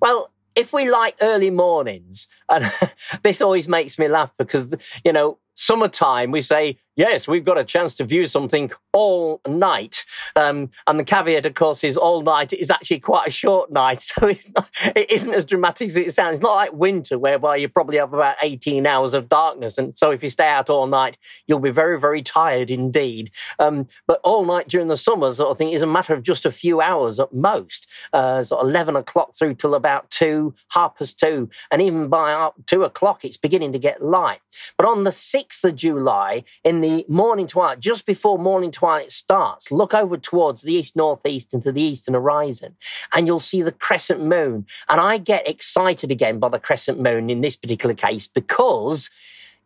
Well, 0.00 0.32
if 0.54 0.72
we 0.72 0.90
like 0.90 1.16
early 1.20 1.50
mornings, 1.50 2.26
and 2.48 2.70
this 3.22 3.42
always 3.42 3.68
makes 3.68 3.98
me 3.98 4.08
laugh 4.08 4.32
because, 4.38 4.74
you 5.04 5.12
know, 5.12 5.38
summertime, 5.56 6.30
we 6.30 6.42
say, 6.42 6.78
yes, 6.96 7.28
we've 7.28 7.44
got 7.44 7.58
a 7.58 7.64
chance 7.64 7.94
to 7.94 8.04
view 8.04 8.26
something 8.26 8.72
all 8.92 9.40
night. 9.46 10.04
Um, 10.34 10.70
and 10.86 10.98
the 10.98 11.04
caveat, 11.04 11.46
of 11.46 11.54
course, 11.54 11.84
is 11.84 11.96
all 11.96 12.22
night 12.22 12.52
is 12.52 12.70
actually 12.70 13.00
quite 13.00 13.28
a 13.28 13.30
short 13.30 13.70
night. 13.70 14.04
So 14.16 14.28
it's 14.28 14.48
not, 14.54 14.70
it 14.94 15.10
isn't 15.10 15.34
as 15.34 15.44
dramatic 15.44 15.88
as 15.88 15.96
it 15.96 16.14
sounds. 16.14 16.34
It's 16.34 16.42
not 16.42 16.54
like 16.54 16.72
winter, 16.72 17.18
whereby 17.18 17.56
you 17.56 17.68
probably 17.68 17.98
have 17.98 18.14
about 18.14 18.36
18 18.40 18.86
hours 18.86 19.14
of 19.14 19.28
darkness. 19.28 19.78
And 19.78 19.96
so 19.98 20.10
if 20.10 20.22
you 20.22 20.30
stay 20.30 20.46
out 20.46 20.70
all 20.70 20.86
night, 20.86 21.18
you'll 21.46 21.58
be 21.58 21.70
very, 21.70 22.00
very 22.00 22.22
tired 22.22 22.70
indeed. 22.70 23.30
Um, 23.58 23.88
but 24.06 24.20
all 24.24 24.44
night 24.44 24.68
during 24.68 24.88
the 24.88 24.96
summer 24.96 25.32
sort 25.32 25.50
of 25.50 25.58
thing 25.58 25.70
is 25.70 25.82
a 25.82 25.86
matter 25.86 26.14
of 26.14 26.22
just 26.22 26.46
a 26.46 26.52
few 26.52 26.80
hours 26.80 27.20
at 27.20 27.34
most. 27.34 27.88
Uh, 28.12 28.42
sort 28.42 28.62
of 28.62 28.70
11 28.70 28.96
o'clock 28.96 29.36
through 29.36 29.54
till 29.54 29.74
about 29.74 30.08
2, 30.10 30.54
half 30.68 30.96
past 30.96 31.18
2. 31.18 31.50
And 31.70 31.82
even 31.82 32.08
by 32.08 32.50
2 32.66 32.84
o'clock, 32.84 33.24
it's 33.24 33.36
beginning 33.36 33.72
to 33.72 33.78
get 33.78 34.02
light. 34.02 34.40
But 34.78 34.86
on 34.86 35.04
the 35.04 35.10
6th, 35.10 35.45
6th 35.46 35.64
of 35.64 35.76
July, 35.76 36.44
in 36.64 36.80
the 36.80 37.04
morning 37.08 37.46
twilight, 37.46 37.80
just 37.80 38.06
before 38.06 38.38
morning 38.38 38.70
twilight 38.70 39.12
starts, 39.12 39.70
look 39.70 39.94
over 39.94 40.16
towards 40.16 40.62
the 40.62 40.74
east 40.74 40.96
northeast 40.96 41.54
into 41.54 41.72
the 41.72 41.82
eastern 41.82 42.14
horizon, 42.14 42.76
and 43.12 43.26
you'll 43.26 43.38
see 43.38 43.62
the 43.62 43.72
crescent 43.72 44.22
moon. 44.22 44.66
And 44.88 45.00
I 45.00 45.18
get 45.18 45.48
excited 45.48 46.10
again 46.10 46.38
by 46.38 46.48
the 46.48 46.58
crescent 46.58 47.00
moon 47.00 47.30
in 47.30 47.40
this 47.40 47.56
particular 47.56 47.94
case 47.94 48.26
because 48.26 49.10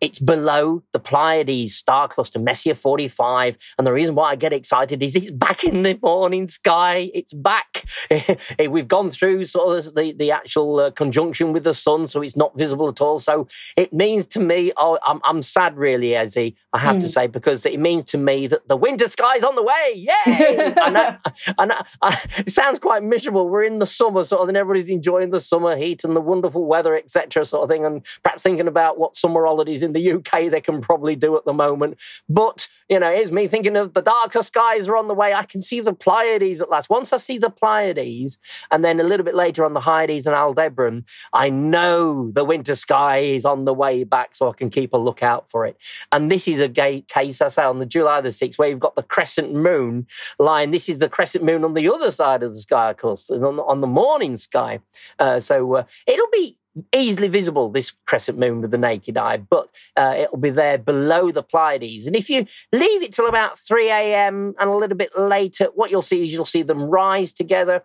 it's 0.00 0.18
below 0.18 0.82
the 0.92 0.98
Pleiades 0.98 1.74
star 1.74 2.08
cluster, 2.08 2.38
Messier 2.38 2.74
45. 2.74 3.58
And 3.76 3.86
the 3.86 3.92
reason 3.92 4.14
why 4.14 4.30
I 4.30 4.36
get 4.36 4.52
excited 4.52 5.02
is 5.02 5.14
it's 5.14 5.30
back 5.30 5.62
in 5.62 5.82
the 5.82 5.98
morning 6.02 6.48
sky. 6.48 7.10
It's 7.12 7.34
back. 7.34 7.84
We've 8.58 8.88
gone 8.88 9.10
through 9.10 9.44
sort 9.44 9.76
of 9.76 9.94
the, 9.94 10.12
the 10.12 10.30
actual 10.30 10.80
uh, 10.80 10.90
conjunction 10.90 11.52
with 11.52 11.64
the 11.64 11.74
sun, 11.74 12.06
so 12.06 12.22
it's 12.22 12.36
not 12.36 12.56
visible 12.56 12.88
at 12.88 13.00
all. 13.00 13.18
So 13.18 13.46
it 13.76 13.92
means 13.92 14.26
to 14.28 14.40
me, 14.40 14.72
oh, 14.78 14.98
I'm, 15.06 15.20
I'm 15.24 15.42
sad 15.42 15.76
really, 15.76 16.10
Ezzy, 16.10 16.54
I 16.72 16.78
have 16.78 16.96
mm. 16.96 17.00
to 17.00 17.06
hmm. 17.06 17.10
say, 17.10 17.26
because 17.26 17.66
it 17.66 17.78
means 17.78 18.04
to 18.06 18.18
me 18.18 18.46
that 18.46 18.68
the 18.68 18.76
winter 18.76 19.08
sky's 19.08 19.44
on 19.44 19.54
the 19.54 19.62
way. 19.62 19.92
Yay! 19.94 20.74
I 20.80 20.90
know, 20.90 21.16
I 21.58 21.84
I, 22.02 22.20
it 22.38 22.50
sounds 22.50 22.78
quite 22.78 23.02
miserable. 23.02 23.48
We're 23.48 23.64
in 23.64 23.78
the 23.78 23.86
summer 23.86 24.24
sort 24.24 24.42
of, 24.42 24.48
and 24.48 24.56
everybody's 24.56 24.88
enjoying 24.88 25.30
the 25.30 25.40
summer 25.40 25.76
heat 25.76 26.04
and 26.04 26.16
the 26.16 26.20
wonderful 26.20 26.64
weather, 26.64 26.96
etc. 26.96 27.44
sort 27.44 27.64
of 27.64 27.70
thing, 27.70 27.84
and 27.84 28.04
perhaps 28.22 28.42
thinking 28.42 28.68
about 28.68 28.98
what 28.98 29.16
summer 29.16 29.44
holidays 29.44 29.82
in 29.82 29.89
in 29.90 30.02
the 30.02 30.12
UK 30.12 30.50
they 30.50 30.60
can 30.60 30.80
probably 30.80 31.16
do 31.16 31.36
at 31.36 31.44
the 31.44 31.52
moment. 31.52 31.98
But, 32.28 32.68
you 32.88 32.98
know, 32.98 33.12
here's 33.12 33.32
me 33.32 33.46
thinking 33.46 33.76
of 33.76 33.94
the 33.94 34.02
darker 34.02 34.42
skies 34.42 34.88
are 34.88 34.96
on 34.96 35.08
the 35.08 35.14
way. 35.14 35.34
I 35.34 35.44
can 35.44 35.62
see 35.62 35.80
the 35.80 35.92
Pleiades 35.92 36.60
at 36.60 36.70
last. 36.70 36.90
Once 36.90 37.12
I 37.12 37.18
see 37.18 37.38
the 37.38 37.50
Pleiades, 37.50 38.38
and 38.70 38.84
then 38.84 39.00
a 39.00 39.04
little 39.04 39.24
bit 39.24 39.34
later 39.34 39.64
on 39.64 39.74
the 39.74 39.80
Hyades 39.80 40.26
and 40.26 40.34
Aldebaran, 40.34 41.04
I 41.32 41.50
know 41.50 42.30
the 42.30 42.44
winter 42.44 42.74
sky 42.74 43.18
is 43.18 43.44
on 43.44 43.64
the 43.64 43.74
way 43.74 44.04
back 44.04 44.36
so 44.36 44.48
I 44.48 44.52
can 44.52 44.70
keep 44.70 44.92
a 44.92 44.98
lookout 44.98 45.50
for 45.50 45.66
it. 45.66 45.76
And 46.12 46.30
this 46.30 46.46
is 46.46 46.60
a 46.60 46.68
gay 46.68 47.02
case, 47.02 47.40
I 47.40 47.48
say, 47.48 47.62
on 47.62 47.78
the 47.78 47.86
July 47.86 48.20
the 48.20 48.30
6th, 48.30 48.58
where 48.58 48.68
you've 48.68 48.78
got 48.78 48.96
the 48.96 49.02
crescent 49.02 49.52
moon 49.52 50.06
line. 50.38 50.70
This 50.70 50.88
is 50.88 50.98
the 50.98 51.08
crescent 51.08 51.44
moon 51.44 51.64
on 51.64 51.74
the 51.74 51.88
other 51.88 52.10
side 52.10 52.42
of 52.42 52.54
the 52.54 52.60
sky, 52.60 52.90
of 52.90 52.96
course, 52.96 53.30
on, 53.30 53.58
on 53.60 53.80
the 53.80 53.86
morning 53.86 54.36
sky. 54.36 54.80
Uh, 55.18 55.40
so 55.40 55.74
uh, 55.74 55.84
it'll 56.06 56.30
be 56.32 56.56
easily 56.94 57.28
visible, 57.28 57.70
this 57.70 57.92
crescent 58.06 58.38
moon 58.38 58.60
with 58.60 58.70
the 58.70 58.78
naked 58.78 59.16
eye, 59.16 59.38
but 59.38 59.68
uh, 59.96 60.14
it'll 60.16 60.38
be 60.38 60.50
there 60.50 60.78
below 60.78 61.30
the 61.30 61.42
Pleiades. 61.42 62.06
And 62.06 62.14
if 62.14 62.30
you 62.30 62.46
leave 62.72 63.02
it 63.02 63.12
till 63.12 63.28
about 63.28 63.58
3 63.58 63.88
a.m. 63.90 64.54
and 64.58 64.70
a 64.70 64.74
little 64.74 64.96
bit 64.96 65.10
later, 65.18 65.66
what 65.74 65.90
you'll 65.90 66.02
see 66.02 66.24
is 66.24 66.32
you'll 66.32 66.46
see 66.46 66.62
them 66.62 66.82
rise 66.82 67.32
together, 67.32 67.82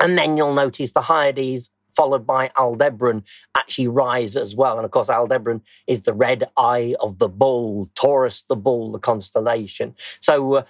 and 0.00 0.18
then 0.18 0.36
you'll 0.36 0.54
notice 0.54 0.92
the 0.92 1.02
Hyades 1.02 1.70
followed 1.98 2.24
by 2.24 2.48
Aldebaran 2.56 3.24
actually 3.56 3.88
rise 3.88 4.36
as 4.36 4.54
well. 4.54 4.76
And 4.76 4.84
of 4.84 4.92
course, 4.92 5.10
Aldebaran 5.10 5.60
is 5.88 6.02
the 6.02 6.12
red 6.12 6.48
eye 6.56 6.94
of 7.00 7.18
the 7.18 7.28
bull, 7.28 7.90
Taurus 7.96 8.44
the 8.48 8.54
bull, 8.54 8.92
the 8.92 9.00
constellation. 9.00 9.96
So 10.20 10.54
uh, 10.54 10.62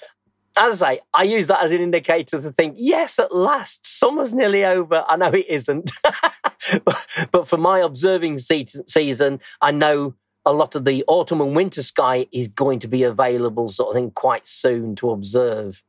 as 0.59 0.83
I 0.83 0.95
say, 0.95 1.01
I 1.15 1.23
use 1.23 1.47
that 1.47 1.63
as 1.63 1.73
an 1.73 1.81
indicator 1.81 2.41
to 2.41 2.53
think, 2.53 2.75
yes, 2.79 3.19
at 3.19 3.35
last, 3.35 3.87
summer's 3.87 4.35
nearly 4.35 4.65
over. 4.65 5.05
I 5.09 5.17
know 5.17 5.29
it 5.29 5.47
isn't. 5.49 5.91
but, 7.31 7.47
for 7.47 7.57
my 7.57 7.79
observing 7.79 8.39
season, 8.39 9.41
I 9.61 9.71
know 9.71 10.15
a 10.45 10.53
lot 10.53 10.75
of 10.75 10.85
the 10.85 11.05
autumn 11.07 11.41
and 11.41 11.55
winter 11.55 11.83
sky 11.83 12.27
is 12.33 12.49
going 12.49 12.81
to 12.81 12.89
be 12.89 13.03
available 13.03 13.69
sort 13.69 13.91
of 13.91 13.95
thing 13.95 14.11
quite 14.11 14.47
soon 14.47 14.97
to 14.97 15.11
observe. 15.11 15.83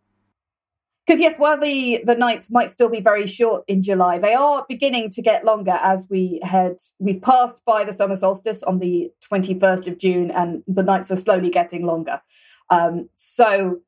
Because 1.05 1.21
yes, 1.21 1.37
while 1.37 1.59
the 1.59 2.03
the 2.05 2.13
nights 2.13 2.51
might 2.51 2.69
still 2.69 2.89
be 2.89 3.01
very 3.01 3.25
short 3.25 3.63
in 3.67 3.81
July, 3.81 4.19
they 4.19 4.35
are 4.35 4.63
beginning 4.69 5.09
to 5.11 5.23
get 5.23 5.43
longer 5.43 5.79
as 5.81 6.07
we 6.07 6.39
head. 6.43 6.75
We've 6.99 7.21
passed 7.21 7.63
by 7.65 7.83
the 7.83 7.93
summer 7.93 8.15
solstice 8.15 8.61
on 8.61 8.77
the 8.77 9.09
twenty 9.27 9.57
first 9.57 9.87
of 9.87 9.97
June, 9.97 10.29
and 10.29 10.61
the 10.67 10.83
nights 10.83 11.09
are 11.09 11.17
slowly 11.17 11.49
getting 11.49 11.83
longer. 11.83 12.21
Um, 12.69 13.09
so 13.15 13.79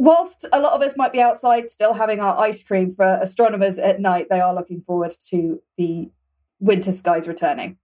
whilst 0.00 0.46
a 0.50 0.58
lot 0.58 0.72
of 0.72 0.80
us 0.80 0.96
might 0.96 1.12
be 1.12 1.20
outside 1.20 1.70
still 1.70 1.92
having 1.92 2.20
our 2.20 2.38
ice 2.40 2.64
cream 2.64 2.90
for 2.90 3.18
astronomers 3.20 3.78
at 3.78 4.00
night, 4.00 4.28
they 4.30 4.40
are 4.40 4.54
looking 4.54 4.80
forward 4.80 5.12
to 5.28 5.62
the 5.76 6.10
winter 6.58 6.90
skies 6.90 7.28
returning. 7.28 7.76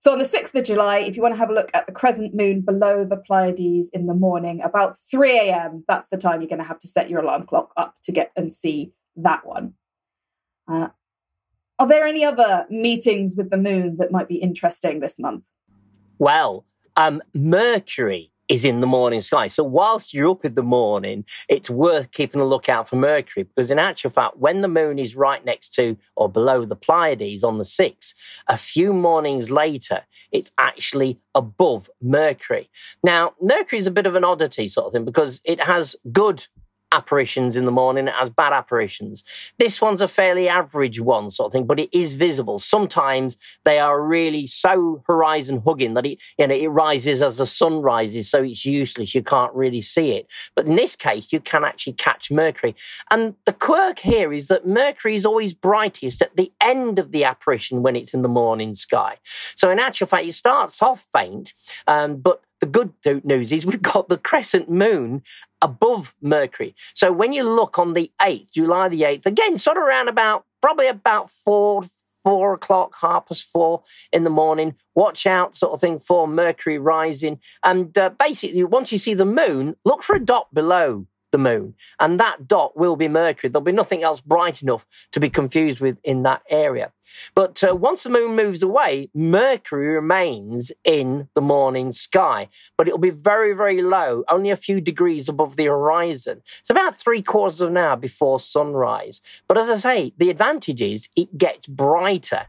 So 0.00 0.10
on 0.10 0.18
the 0.18 0.24
6th 0.24 0.52
of 0.56 0.64
July, 0.64 0.98
if 0.98 1.14
you 1.14 1.22
want 1.22 1.34
to 1.34 1.38
have 1.38 1.48
a 1.48 1.52
look 1.54 1.70
at 1.72 1.86
the 1.86 1.92
crescent 1.92 2.34
moon 2.34 2.62
below 2.62 3.04
the 3.04 3.16
Pleiades 3.16 3.88
in 3.90 4.06
the 4.06 4.14
morning, 4.14 4.60
about 4.62 4.98
3 4.98 5.38
a.m., 5.38 5.84
that's 5.86 6.08
the 6.08 6.16
time 6.16 6.40
you're 6.40 6.48
going 6.48 6.58
to 6.58 6.64
have 6.64 6.80
to 6.80 6.88
set 6.88 7.08
your 7.08 7.20
alarm 7.20 7.46
clock 7.46 7.72
up 7.76 7.94
to 8.02 8.10
get 8.10 8.32
and 8.34 8.52
see 8.52 8.92
that 9.14 9.46
one. 9.46 9.74
Uh, 10.66 10.88
are 11.78 11.86
there 11.86 12.04
any 12.04 12.24
other 12.24 12.66
meetings 12.68 13.36
with 13.36 13.50
the 13.50 13.56
moon 13.56 13.96
that 13.98 14.10
might 14.10 14.26
be 14.26 14.36
interesting 14.36 14.98
this 14.98 15.20
month? 15.20 15.44
Well, 16.18 16.66
um, 16.96 17.22
Mercury 17.32 18.32
is 18.50 18.64
in 18.64 18.80
the 18.80 18.86
morning 18.86 19.20
sky. 19.20 19.46
So 19.46 19.62
whilst 19.62 20.12
you're 20.12 20.30
up 20.30 20.44
in 20.44 20.56
the 20.56 20.62
morning, 20.62 21.24
it's 21.48 21.70
worth 21.70 22.10
keeping 22.10 22.40
a 22.40 22.44
lookout 22.44 22.88
for 22.88 22.96
Mercury 22.96 23.44
because 23.44 23.70
in 23.70 23.78
actual 23.78 24.10
fact, 24.10 24.38
when 24.38 24.60
the 24.60 24.68
moon 24.68 24.98
is 24.98 25.14
right 25.14 25.42
next 25.44 25.72
to 25.74 25.96
or 26.16 26.28
below 26.28 26.66
the 26.66 26.74
Pleiades 26.74 27.44
on 27.44 27.58
the 27.58 27.64
6th, 27.64 28.12
a 28.48 28.56
few 28.56 28.92
mornings 28.92 29.50
later, 29.52 30.02
it's 30.32 30.50
actually 30.58 31.20
above 31.36 31.88
Mercury. 32.02 32.68
Now, 33.04 33.34
Mercury 33.40 33.78
is 33.78 33.86
a 33.86 33.92
bit 33.92 34.06
of 34.06 34.16
an 34.16 34.24
oddity 34.24 34.66
sort 34.66 34.88
of 34.88 34.92
thing 34.92 35.04
because 35.04 35.40
it 35.44 35.62
has 35.62 35.94
good 36.10 36.44
apparitions 36.92 37.56
in 37.56 37.64
the 37.64 37.72
morning, 37.72 38.08
as 38.08 38.28
bad 38.28 38.52
apparitions. 38.52 39.24
This 39.58 39.80
one's 39.80 40.00
a 40.00 40.08
fairly 40.08 40.48
average 40.48 41.00
one, 41.00 41.30
sort 41.30 41.46
of 41.46 41.52
thing, 41.52 41.66
but 41.66 41.78
it 41.78 41.96
is 41.96 42.14
visible. 42.14 42.58
Sometimes 42.58 43.36
they 43.64 43.78
are 43.78 44.02
really 44.02 44.46
so 44.46 45.02
horizon 45.06 45.62
hugging 45.64 45.94
that 45.94 46.06
it, 46.06 46.20
you 46.38 46.46
know, 46.46 46.54
it 46.54 46.68
rises 46.68 47.22
as 47.22 47.38
the 47.38 47.46
sun 47.46 47.80
rises, 47.80 48.28
so 48.28 48.42
it's 48.42 48.64
useless. 48.64 49.14
You 49.14 49.22
can't 49.22 49.54
really 49.54 49.80
see 49.80 50.12
it. 50.12 50.26
But 50.56 50.66
in 50.66 50.74
this 50.74 50.96
case, 50.96 51.32
you 51.32 51.40
can 51.40 51.64
actually 51.64 51.94
catch 51.94 52.30
Mercury. 52.30 52.74
And 53.10 53.34
the 53.46 53.52
quirk 53.52 53.98
here 53.98 54.32
is 54.32 54.48
that 54.48 54.66
Mercury 54.66 55.14
is 55.14 55.26
always 55.26 55.54
brightest 55.54 56.22
at 56.22 56.36
the 56.36 56.52
end 56.60 56.98
of 56.98 57.12
the 57.12 57.24
apparition 57.24 57.82
when 57.82 57.96
it's 57.96 58.14
in 58.14 58.22
the 58.22 58.28
morning 58.28 58.74
sky. 58.74 59.16
So 59.56 59.70
in 59.70 59.78
actual 59.78 60.06
fact, 60.06 60.26
it 60.26 60.32
starts 60.32 60.82
off 60.82 61.06
faint, 61.12 61.54
um, 61.86 62.16
but 62.16 62.42
the 62.60 62.66
good 62.66 62.92
news 63.24 63.52
is 63.52 63.66
we've 63.66 63.82
got 63.82 64.08
the 64.08 64.18
crescent 64.18 64.70
moon 64.70 65.22
above 65.62 66.14
Mercury. 66.20 66.74
So 66.94 67.10
when 67.12 67.32
you 67.32 67.42
look 67.42 67.78
on 67.78 67.94
the 67.94 68.12
8th, 68.20 68.52
July 68.52 68.88
the 68.88 69.02
8th, 69.02 69.26
again, 69.26 69.58
sort 69.58 69.76
of 69.76 69.82
around 69.82 70.08
about, 70.08 70.44
probably 70.60 70.86
about 70.86 71.30
four, 71.30 71.84
four 72.22 72.54
o'clock, 72.54 72.94
half 73.00 73.26
past 73.26 73.44
four 73.44 73.82
in 74.12 74.24
the 74.24 74.30
morning. 74.30 74.74
Watch 74.94 75.26
out, 75.26 75.56
sort 75.56 75.72
of 75.72 75.80
thing, 75.80 75.98
for 75.98 76.28
Mercury 76.28 76.78
rising. 76.78 77.40
And 77.64 77.96
uh, 77.96 78.10
basically, 78.10 78.62
once 78.64 78.92
you 78.92 78.98
see 78.98 79.14
the 79.14 79.24
moon, 79.24 79.76
look 79.84 80.02
for 80.02 80.16
a 80.16 80.20
dot 80.20 80.52
below 80.52 81.06
the 81.30 81.38
moon. 81.38 81.74
And 81.98 82.18
that 82.20 82.46
dot 82.46 82.76
will 82.76 82.96
be 82.96 83.08
Mercury. 83.08 83.50
There'll 83.50 83.64
be 83.64 83.72
nothing 83.72 84.02
else 84.02 84.20
bright 84.20 84.62
enough 84.62 84.86
to 85.12 85.20
be 85.20 85.30
confused 85.30 85.80
with 85.80 85.98
in 86.04 86.22
that 86.24 86.42
area. 86.48 86.92
But 87.34 87.62
uh, 87.64 87.74
once 87.74 88.02
the 88.02 88.10
moon 88.10 88.36
moves 88.36 88.62
away, 88.62 89.10
Mercury 89.14 89.88
remains 89.88 90.70
in 90.84 91.28
the 91.34 91.40
morning 91.40 91.92
sky, 91.92 92.48
but 92.76 92.86
it'll 92.86 92.98
be 92.98 93.10
very, 93.10 93.52
very 93.52 93.82
low, 93.82 94.24
only 94.30 94.50
a 94.50 94.56
few 94.56 94.80
degrees 94.80 95.28
above 95.28 95.56
the 95.56 95.66
horizon. 95.66 96.42
It's 96.60 96.70
about 96.70 96.96
three 96.96 97.22
quarters 97.22 97.60
of 97.60 97.70
an 97.70 97.76
hour 97.76 97.96
before 97.96 98.40
sunrise. 98.40 99.20
But 99.48 99.58
as 99.58 99.70
I 99.70 99.76
say, 99.76 100.12
the 100.18 100.30
advantage 100.30 100.80
is 100.80 101.08
it 101.16 101.36
gets 101.36 101.66
brighter 101.66 102.46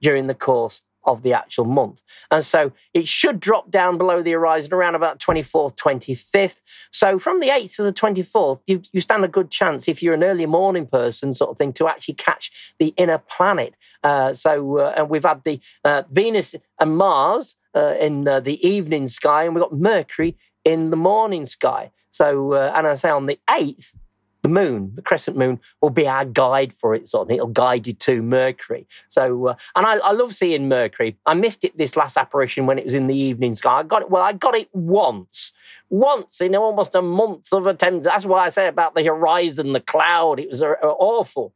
during 0.00 0.28
the 0.28 0.34
course 0.34 0.82
of 1.04 1.22
the 1.22 1.32
actual 1.32 1.64
month. 1.64 2.02
And 2.30 2.44
so 2.44 2.72
it 2.94 3.08
should 3.08 3.40
drop 3.40 3.70
down 3.70 3.98
below 3.98 4.22
the 4.22 4.32
horizon 4.32 4.74
around 4.74 4.94
about 4.94 5.18
24th, 5.18 5.76
25th. 5.76 6.62
So 6.92 7.18
from 7.18 7.40
the 7.40 7.48
8th 7.48 7.76
to 7.76 7.82
the 7.82 7.92
24th, 7.92 8.60
you, 8.66 8.82
you 8.92 9.00
stand 9.00 9.24
a 9.24 9.28
good 9.28 9.50
chance 9.50 9.88
if 9.88 10.02
you're 10.02 10.14
an 10.14 10.24
early 10.24 10.46
morning 10.46 10.86
person, 10.86 11.32
sort 11.34 11.50
of 11.50 11.56
thing, 11.56 11.72
to 11.74 11.88
actually 11.88 12.14
catch 12.14 12.74
the 12.78 12.94
inner 12.96 13.18
planet. 13.18 13.74
Uh, 14.02 14.32
so, 14.32 14.78
uh, 14.78 14.94
and 14.96 15.08
we've 15.08 15.24
had 15.24 15.44
the 15.44 15.60
uh, 15.84 16.02
Venus 16.10 16.54
and 16.80 16.96
Mars 16.96 17.56
uh, 17.74 17.94
in 18.00 18.26
uh, 18.26 18.40
the 18.40 18.66
evening 18.66 19.08
sky, 19.08 19.44
and 19.44 19.54
we've 19.54 19.62
got 19.62 19.72
Mercury 19.72 20.36
in 20.64 20.90
the 20.90 20.96
morning 20.96 21.46
sky. 21.46 21.90
So, 22.10 22.54
uh, 22.54 22.72
and 22.74 22.86
I 22.86 22.94
say 22.94 23.10
on 23.10 23.26
the 23.26 23.38
8th, 23.48 23.94
the 24.42 24.48
moon, 24.48 24.92
the 24.94 25.02
crescent 25.02 25.36
moon, 25.36 25.60
will 25.80 25.90
be 25.90 26.06
our 26.06 26.24
guide 26.24 26.72
for 26.72 26.94
it. 26.94 27.08
Sort 27.08 27.22
of 27.22 27.28
thing. 27.28 27.36
It'll 27.36 27.48
guide 27.48 27.86
you 27.86 27.92
to 27.94 28.22
Mercury. 28.22 28.86
So, 29.08 29.48
uh, 29.48 29.54
and 29.74 29.86
I, 29.86 29.96
I, 29.98 30.12
love 30.12 30.34
seeing 30.34 30.68
Mercury. 30.68 31.16
I 31.26 31.34
missed 31.34 31.64
it 31.64 31.76
this 31.76 31.96
last 31.96 32.16
apparition 32.16 32.66
when 32.66 32.78
it 32.78 32.84
was 32.84 32.94
in 32.94 33.06
the 33.06 33.16
evening 33.16 33.54
sky. 33.54 33.80
I 33.80 33.82
got 33.82 34.02
it. 34.02 34.10
Well, 34.10 34.22
I 34.22 34.32
got 34.32 34.54
it 34.54 34.68
once, 34.72 35.52
once 35.90 36.40
in 36.40 36.54
almost 36.54 36.94
a 36.94 37.02
month 37.02 37.52
of 37.52 37.66
attempts. 37.66 38.04
That's 38.04 38.26
why 38.26 38.46
I 38.46 38.48
say 38.48 38.68
about 38.68 38.94
the 38.94 39.04
horizon, 39.04 39.72
the 39.72 39.80
cloud. 39.80 40.40
It 40.40 40.50
was 40.50 40.62
uh, 40.62 40.74
awful. 40.82 41.54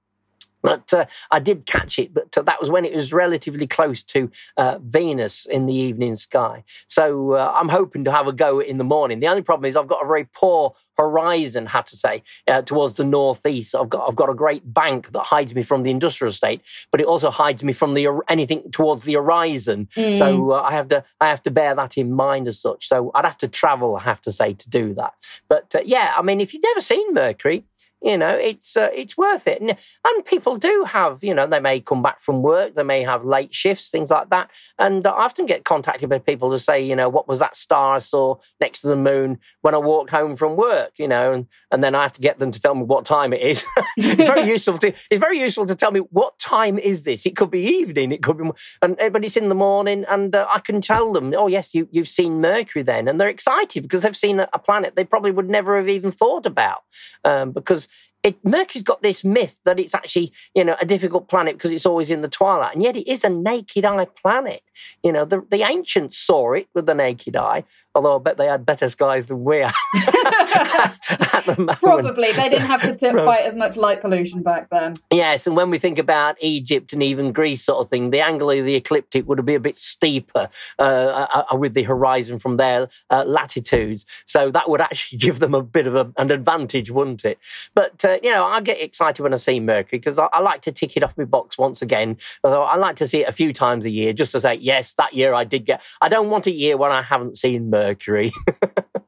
But 0.63 0.93
uh, 0.95 1.07
I 1.31 1.41
did 1.41 1.67
catch 1.67 1.99
it, 1.99 2.15
but 2.15 2.37
uh, 2.37 2.43
that 2.43 2.61
was 2.61 2.71
when 2.71 2.85
it 2.85 2.95
was 2.95 3.13
relatively 3.13 3.67
close 3.67 4.03
to 4.05 4.31
uh, 4.57 4.79
Venus 4.81 5.47
in 5.47 5.67
the 5.67 5.75
evening 5.75 6.17
sky. 6.17 6.65
So 6.87 7.33
uh, 7.33 7.53
I'm 7.55 7.69
hoping 7.69 8.05
to 8.05 8.13
have 8.13 8.27
a 8.27 8.33
go 8.33 8.61
in 8.61 8.79
the 8.79 8.85
morning. 8.85 9.21
The 9.21 9.29
only 9.29 9.43
problem 9.43 9.69
is 9.69 9.77
I've 9.77 9.89
got 9.89 10.05
a 10.05 10.07
very 10.07 10.25
poor 10.25 10.75
horizon, 10.99 11.67
had 11.67 11.87
to 11.87 11.97
say, 11.97 12.23
uh, 12.47 12.63
towards 12.63 12.95
the 12.95 13.05
northeast. 13.05 13.75
I've 13.75 13.89
got 13.89 14.09
I've 14.09 14.17
got 14.17 14.29
a 14.29 14.35
great 14.35 14.63
bank 14.73 15.13
that 15.13 15.21
hides 15.21 15.55
me 15.55 15.63
from 15.63 15.83
the 15.83 15.91
industrial 15.91 16.31
estate, 16.31 16.63
but 16.91 17.01
it 17.01 17.07
also 17.07 17.31
hides 17.31 17.63
me 17.63 17.73
from 17.73 17.95
the 17.95 18.09
anything 18.29 18.71
towards 18.71 19.05
the 19.05 19.15
horizon. 19.15 19.89
Mm. 19.97 20.19
So 20.19 20.53
uh, 20.53 20.63
I 20.63 20.73
have 20.73 20.89
to 20.89 21.05
I 21.21 21.29
have 21.29 21.43
to 21.45 21.51
bear 21.51 21.75
that 21.75 21.99
in 21.99 22.13
mind 22.13 22.49
as 22.49 22.61
such. 22.61 22.89
So 22.89 23.11
I'd 23.15 23.25
have 23.25 23.39
to 23.39 23.49
travel, 23.49 23.97
I 23.97 24.03
have 24.03 24.21
to 24.23 24.33
say, 24.33 24.55
to 24.55 24.71
do 24.71 24.95
that. 24.95 25.15
But 25.49 25.75
yeah, 25.85 26.13
I 26.17 26.23
mean, 26.23 26.41
if 26.41 26.53
you've 26.53 26.63
never 26.63 26.81
seen 26.81 27.15
Mercury, 27.15 27.65
you 28.03 28.19
know 28.19 28.31
it's 28.31 28.77
uh, 28.77 28.91
it's 28.95 29.17
worth 29.17 29.47
it. 29.47 29.61
And, 29.61 29.77
and 30.05 30.25
people 30.25 30.57
do 30.57 30.85
have 30.87 31.23
you 31.23 31.35
know 31.35 31.47
they 31.47 31.61
may 31.61 31.81
come 31.81 32.03
back 32.03 32.21
from 32.21 32.43
work 32.43 32.75
they 32.75 32.83
may 32.83 33.03
have 33.03 33.25
late 33.25 33.55
shifts 33.55 33.91
things 33.91 34.11
like 34.11 34.31
that. 34.31 34.51
And 34.79 35.07
i 35.07 35.11
often 35.11 35.47
get 35.47 35.65
contacted 35.65 36.09
by 36.09 36.19
people 36.19 36.51
to 36.51 36.59
say 36.59 36.85
you 36.85 36.97
know 36.97 37.09
what 37.09 37.29
was 37.29 37.39
that 37.39 37.57
star 37.57 37.95
i 37.95 37.99
saw 37.99 38.37
next 38.61 38.81
to 38.81 38.89
the 38.89 38.97
moon 38.97 39.39
when 39.63 39.75
i 39.75 39.79
walked 39.79 40.11
home 40.11 40.37
from 40.37 40.57
work? 40.57 40.93
You 40.97 41.09
know 41.09 41.33
and, 41.33 41.47
and 41.71 41.83
then 41.83 41.95
i 41.95 42.03
have 42.03 42.13
to 42.15 42.21
get 42.21 42.39
them 42.39 42.51
to 42.51 42.61
tell 42.61 42.75
me 42.75 42.83
what 42.83 43.05
time 43.05 43.33
it 43.33 43.41
is. 43.41 43.65
It's 43.97 44.25
very 44.25 44.47
useful 44.57 44.79
to 44.79 44.89
it's 45.11 45.21
very 45.21 45.39
useful 45.39 45.67
to 45.67 45.75
tell 45.75 45.91
me 45.91 46.01
what 46.11 46.39
time 46.39 46.79
is 46.79 47.05
this? 47.05 47.27
It 47.27 47.37
could 47.37 47.51
be 47.51 47.63
evening 47.63 48.13
it 48.13 48.23
could 48.23 48.39
be 48.39 48.51
and 48.81 48.97
eh, 48.99 49.09
but 49.09 49.25
it's 49.25 49.37
in 49.37 49.49
the 49.49 49.55
morning 49.55 50.05
and 50.09 50.35
uh, 50.35 50.47
i 50.51 50.59
can 50.59 50.81
tell 50.81 51.13
them 51.13 51.33
oh 51.37 51.47
yes 51.47 51.75
you, 51.75 51.89
you've 51.91 52.09
seen 52.09 52.41
mercury 52.41 52.83
then. 52.83 53.09
And 53.09 53.21
they're 53.21 53.29
excited 53.29 53.83
because 53.83 54.03
they've 54.03 54.17
seen 54.17 54.41
a, 54.41 54.49
a 54.53 54.59
planet 54.59 54.97
they 54.97 55.05
probably 55.05 55.31
would 55.31 55.49
never 55.49 55.77
have 55.77 55.89
even 55.89 56.11
thought 56.11 56.47
about 56.47 56.83
um, 57.25 57.53
because 57.53 57.89
it, 58.23 58.45
Mercury's 58.45 58.85
got 58.85 59.03
this 59.03 59.25
myth 59.25 59.59
that 59.65 59.81
it's 59.81 59.95
actually, 59.95 60.33
you 60.55 60.65
know, 60.65 60.77
a 60.81 60.87
difficult 60.87 61.29
planet 61.29 61.57
because 61.57 61.73
it's 61.73 61.87
always 61.87 62.11
in 62.11 62.21
the 62.21 62.29
twilight, 62.29 62.75
and 62.75 62.83
yet 62.83 62.97
it 62.97 63.11
is 63.11 63.25
a 63.25 63.29
naked 63.29 63.85
eye 63.85 64.05
planet. 64.05 64.63
You 65.03 65.13
know, 65.13 65.25
the, 65.25 65.45
the 65.51 65.63
ancients 65.63 66.19
saw 66.19 66.53
it 66.53 66.69
with 66.75 66.87
the 66.87 66.95
naked 66.95 67.37
eye, 67.37 67.65
although 67.95 68.17
I 68.17 68.19
bet 68.21 68.37
they 68.37 68.47
had 68.47 68.65
better 68.65 68.89
skies 68.89 69.27
than 69.27 69.43
we 69.43 69.59
have. 69.59 69.75
the 71.47 71.77
Probably. 71.81 72.33
They 72.33 72.49
didn't 72.49 72.67
have 72.67 72.97
to 72.99 73.13
fight 73.13 73.45
as 73.45 73.57
much 73.57 73.77
light 73.77 74.01
pollution 74.01 74.43
back 74.43 74.69
then. 74.71 74.97
Yes, 75.11 75.47
and 75.47 75.57
when 75.57 75.71
we 75.71 75.79
think 75.79 75.99
about 75.99 76.37
Egypt 76.41 76.93
and 76.93 77.03
even 77.03 77.33
Greece 77.33 77.63
sort 77.63 77.85
of 77.85 77.91
thing, 77.91 78.11
the 78.11 78.21
angle 78.21 78.51
of 78.51 78.65
the 78.65 78.75
ecliptic 78.75 79.27
would 79.29 79.45
be 79.45 79.55
a 79.55 79.61
bit 79.61 79.77
steeper 79.77 80.49
uh, 80.79 80.83
uh, 80.83 81.45
uh, 81.53 81.57
with 81.57 81.75
the 81.75 81.83
horizon 81.83 82.39
from 82.39 82.57
their 82.57 82.89
uh, 83.11 83.25
latitudes. 83.25 84.05
So 84.25 84.51
that 84.51 84.69
would 84.69 84.81
actually 84.81 85.19
give 85.27 85.39
them 85.39 85.55
a 85.55 85.63
bit 85.63 85.87
of 85.87 85.95
a, 85.95 86.13
an 86.17 86.31
advantage, 86.31 86.91
wouldn't 86.91 87.25
it? 87.25 87.39
But, 87.75 88.05
uh, 88.05 88.19
you 88.23 88.31
know, 88.31 88.45
I 88.45 88.61
get 88.61 88.81
excited 88.81 89.23
when 89.23 89.33
I 89.33 89.37
see 89.37 89.61
Mercury 89.61 89.99
because 89.99 90.19
I, 90.19 90.27
I, 90.33 90.41
like 90.41 90.63
to 90.63 90.73
tick 90.73 90.97
it 90.97 91.03
off 91.03 91.17
my 91.17 91.25
box 91.25 91.57
once 91.57 91.83
again. 91.83 92.19
Although 92.45 92.63
I 92.63 92.77
like 92.77 92.97
to 92.97 93.07
see 93.07 93.21
it 93.21 93.29
a 93.29 93.33
few 93.33 93.53
times 93.53 93.85
a 93.85 93.91
year 93.91 94.13
just 94.13 94.33
to 94.33 94.41
say, 94.41 94.55
yes, 94.55 94.95
that 94.95 95.15
year 95.15 95.35
I 95.35 95.45
did 95.45 95.65
get. 95.65 95.83
I 96.01 96.09
don't 96.09 96.31
want 96.31 96.47
a 96.47 96.51
year 96.51 96.77
when 96.77 96.91
I 96.93 97.03
haven't 97.03 97.39
seen 97.39 97.71
Mercury. 97.71 97.83
Mercury. 98.03 98.33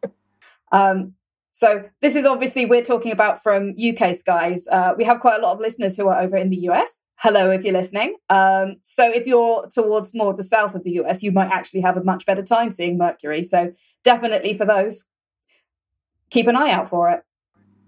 um, 0.72 1.14
so 1.54 1.84
this 2.02 2.16
is 2.16 2.26
obviously 2.26 2.66
we're 2.66 2.82
talking 2.82 3.12
about 3.12 3.40
from 3.40 3.76
UK 3.78 4.16
skies. 4.16 4.66
Uh, 4.66 4.92
we 4.98 5.04
have 5.04 5.20
quite 5.20 5.38
a 5.38 5.42
lot 5.42 5.52
of 5.52 5.60
listeners 5.60 5.96
who 5.96 6.08
are 6.08 6.20
over 6.20 6.36
in 6.36 6.50
the 6.50 6.56
US. 6.68 7.00
Hello, 7.14 7.52
if 7.52 7.62
you're 7.62 7.72
listening. 7.72 8.16
Um, 8.28 8.74
so 8.82 9.08
if 9.08 9.24
you're 9.24 9.68
towards 9.68 10.12
more 10.14 10.34
the 10.34 10.42
south 10.42 10.74
of 10.74 10.82
the 10.82 10.90
US, 11.02 11.22
you 11.22 11.30
might 11.30 11.52
actually 11.52 11.82
have 11.82 11.96
a 11.96 12.02
much 12.02 12.26
better 12.26 12.42
time 12.42 12.72
seeing 12.72 12.98
Mercury. 12.98 13.44
So 13.44 13.72
definitely 14.02 14.54
for 14.54 14.64
those, 14.64 15.04
keep 16.28 16.48
an 16.48 16.56
eye 16.56 16.72
out 16.72 16.88
for 16.88 17.08
it. 17.08 17.22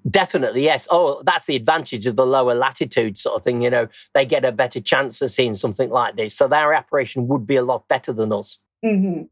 Definitely, 0.09 0.63
yes. 0.63 0.87
Oh, 0.89 1.21
that's 1.27 1.47
the 1.47 1.57
advantage 1.57 2.07
of 2.07 2.15
the 2.15 2.25
lower 2.25 2.55
latitude 2.55 3.19
sort 3.19 3.35
of 3.35 3.43
thing. 3.43 3.63
You 3.63 3.71
know, 3.71 3.89
they 4.15 4.25
get 4.25 4.45
a 4.45 4.53
better 4.53 4.81
chance 4.81 5.21
of 5.21 5.33
seeing 5.33 5.57
something 5.57 5.91
like 5.91 6.15
this. 6.15 6.37
So 6.37 6.47
their 6.47 6.73
apparition 6.73 7.27
would 7.27 7.49
be 7.49 7.57
a 7.57 7.65
lot 7.65 7.89
better 7.89 8.13
than 8.13 8.33
us. 8.33 8.61
Mm-hmm. 8.85 9.23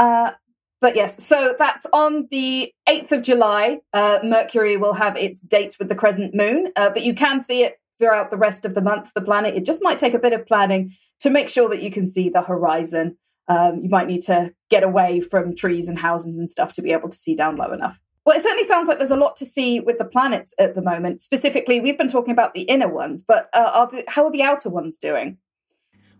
Uh, 0.00 0.32
but 0.80 0.96
yes, 0.96 1.22
so 1.22 1.54
that's 1.58 1.86
on 1.92 2.26
the 2.30 2.72
8th 2.88 3.12
of 3.12 3.22
July. 3.22 3.80
Uh, 3.92 4.18
Mercury 4.22 4.76
will 4.76 4.94
have 4.94 5.16
its 5.16 5.42
date 5.42 5.76
with 5.78 5.88
the 5.88 5.94
crescent 5.94 6.34
moon, 6.34 6.72
uh, 6.76 6.90
but 6.90 7.02
you 7.02 7.14
can 7.14 7.40
see 7.40 7.62
it 7.62 7.78
throughout 7.98 8.30
the 8.30 8.36
rest 8.36 8.64
of 8.64 8.74
the 8.74 8.80
month, 8.80 9.12
the 9.14 9.20
planet. 9.20 9.54
It 9.54 9.66
just 9.66 9.82
might 9.82 9.98
take 9.98 10.14
a 10.14 10.18
bit 10.18 10.32
of 10.32 10.46
planning 10.46 10.90
to 11.20 11.30
make 11.30 11.50
sure 11.50 11.68
that 11.68 11.82
you 11.82 11.90
can 11.90 12.06
see 12.06 12.30
the 12.30 12.42
horizon. 12.42 13.18
Um, 13.46 13.82
you 13.82 13.90
might 13.90 14.06
need 14.06 14.22
to 14.22 14.54
get 14.70 14.82
away 14.82 15.20
from 15.20 15.54
trees 15.54 15.86
and 15.86 15.98
houses 15.98 16.38
and 16.38 16.48
stuff 16.48 16.72
to 16.74 16.82
be 16.82 16.92
able 16.92 17.10
to 17.10 17.16
see 17.16 17.34
down 17.34 17.56
low 17.56 17.72
enough. 17.72 18.00
Well, 18.24 18.36
it 18.36 18.42
certainly 18.42 18.64
sounds 18.64 18.88
like 18.88 18.98
there's 18.98 19.10
a 19.10 19.16
lot 19.16 19.36
to 19.38 19.46
see 19.46 19.80
with 19.80 19.98
the 19.98 20.04
planets 20.04 20.54
at 20.58 20.74
the 20.74 20.82
moment. 20.82 21.20
Specifically, 21.20 21.80
we've 21.80 21.98
been 21.98 22.08
talking 22.08 22.32
about 22.32 22.54
the 22.54 22.62
inner 22.62 22.88
ones, 22.88 23.22
but 23.26 23.48
uh, 23.52 23.70
are 23.72 23.90
the, 23.90 24.04
how 24.08 24.24
are 24.24 24.32
the 24.32 24.42
outer 24.42 24.70
ones 24.70 24.98
doing? 24.98 25.38